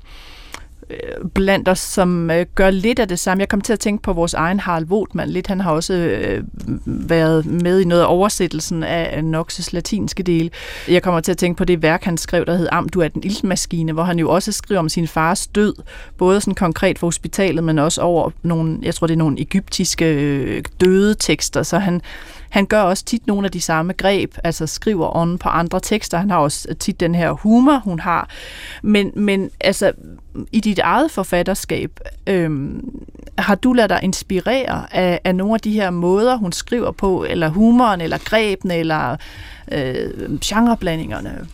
[0.94, 3.42] Øh, blandt os, som øh, gør lidt af det samme.
[3.42, 5.48] Jeg kom til at tænke på vores egen Harald Wotman lidt.
[5.48, 6.44] Han har også øh,
[6.86, 10.52] været med i noget af oversættelsen af Noxes latinske del.
[10.88, 13.08] Jeg kommer til at tænke på det værk, han skrev, der hed Am, du er
[13.08, 15.74] den iltmaskine, hvor han jo også skriver om sin fars død,
[16.18, 20.06] både sådan konkret for hospitalet, men også over nogle, jeg tror det er nogle egyptiske
[20.06, 22.02] øh, døde tekster, så han,
[22.54, 26.18] han gør også tit nogle af de samme greb, altså skriver on på andre tekster.
[26.18, 28.30] Han har også øh, tit den her humor, hun har.
[28.84, 29.92] Men, men altså,
[30.52, 32.90] i dit eget forfatterskab, øhm,
[33.38, 37.26] har du ladet dig inspirere af, af nogle af de her måder, hun skriver på,
[37.30, 39.16] eller humoren, eller grebene, eller
[39.72, 41.48] øh, genreblandingerne?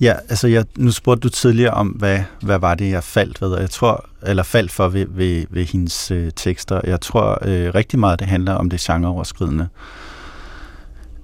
[0.00, 3.58] Ja, altså jeg, nu spurgte du tidligere om, hvad, hvad var det, jeg faldt ved,
[3.60, 6.80] jeg tror, eller faldt for ved, ved, ved hendes øh, tekster.
[6.84, 9.68] Jeg tror øh, rigtig meget, det handler om det genreoverskridende.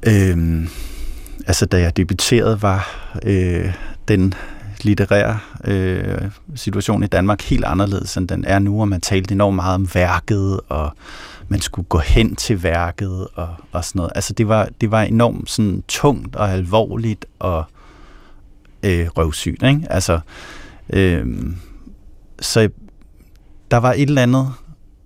[0.02, 0.68] Øhm,
[1.46, 3.72] altså da jeg debuterede, var øh,
[4.08, 4.34] den
[4.82, 9.56] litterære øh, situation i Danmark helt anderledes, end den er nu, og man talte enormt
[9.56, 10.90] meget om værket, og
[11.48, 14.12] man skulle gå hen til værket, og, og sådan noget.
[14.14, 17.64] Altså det var, det var enormt sådan tungt og alvorligt, og
[18.82, 19.86] øh, røvsygt, ikke?
[19.90, 20.20] Altså,
[20.90, 21.26] øh,
[22.40, 22.68] så
[23.70, 24.52] der var et eller andet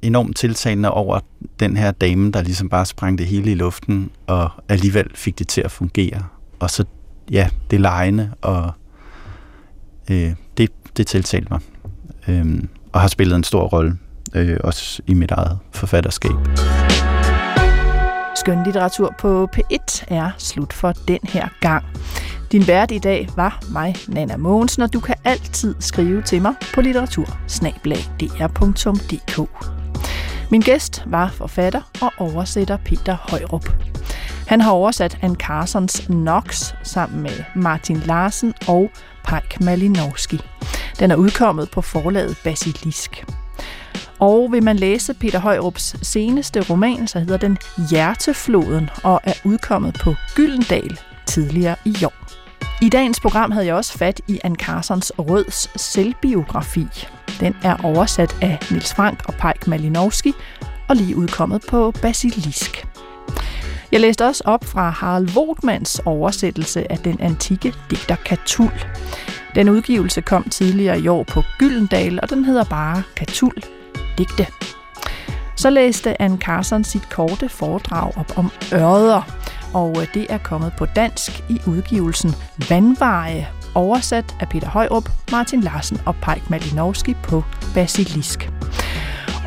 [0.02, 1.20] enormt tiltalende over
[1.60, 5.48] den her dame, der ligesom bare sprang det hele i luften, og alligevel fik det
[5.48, 6.22] til at fungere.
[6.60, 6.84] Og så,
[7.30, 8.72] ja, det lejende, og
[10.10, 11.60] øh, det, det tiltalte mig.
[12.28, 13.98] Øh, og har spillet en stor rolle,
[14.34, 16.32] øh, også i mit eget forfatterskab.
[18.36, 21.84] Skønlitteratur på P1 er slut for den her gang.
[22.52, 26.54] Din vært i dag var mig, Nana Mogensen, og du kan altid skrive til mig
[26.74, 29.71] på litteratursnablag.dr.dk.
[30.52, 33.68] Min gæst var forfatter og oversætter Peter Højrup.
[34.46, 38.90] Han har oversat Anne Carsons Nox sammen med Martin Larsen og
[39.24, 40.40] Pajk Malinowski.
[40.98, 43.24] Den er udkommet på forlaget Basilisk.
[44.18, 47.58] Og vil man læse Peter Højrups seneste roman, så hedder den
[47.90, 52.21] Hjertefloden og er udkommet på Gyldendal tidligere i år.
[52.82, 56.86] I dagens program havde jeg også fat i Anne Carsons Røds selvbiografi.
[57.40, 60.32] Den er oversat af Nils Frank og Pejk Malinowski
[60.88, 62.86] og lige udkommet på Basilisk.
[63.92, 68.72] Jeg læste også op fra Harald Vogtmans oversættelse af den antikke digter Katul.
[69.54, 73.54] Den udgivelse kom tidligere i år på Gyldendal, og den hedder bare Katul
[74.18, 74.46] digte.
[75.56, 79.22] Så læste Anne Carson sit korte foredrag op om ørder,
[79.74, 82.34] og øh, det er kommet på dansk i udgivelsen
[82.70, 87.44] Vandveje, oversat af Peter Højrup, Martin Larsen og Pajk Malinowski på
[87.74, 88.50] Basilisk.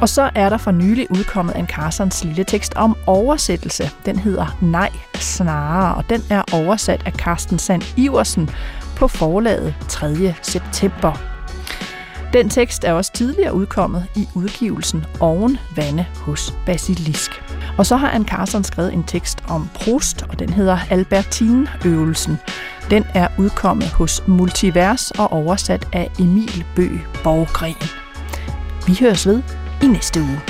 [0.02, 3.92] Og så er der for nylig udkommet en Carsons lille tekst om oversættelse.
[4.06, 8.50] Den hedder Nej snarere, og den er oversat af Carsten Sand Iversen
[8.96, 10.34] på forlaget 3.
[10.42, 11.36] september.
[12.34, 17.45] Den tekst er også tidligere udkommet i udgivelsen Oven Vande hos Basilisk.
[17.78, 22.40] Og så har Anne Carson skrevet en tekst om Proust, og den hedder Albertine-øvelsen.
[22.90, 26.88] Den er udkommet hos Multivers og oversat af Emil Bø
[27.24, 27.76] Borggren.
[28.88, 29.42] Vi høres ved
[29.84, 30.42] i næste uge.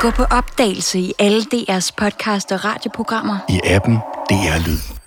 [0.00, 3.38] Gå på opdagelse i alle DR's podcast og radioprogrammer.
[3.48, 3.96] I appen
[4.30, 5.01] DR Lyd.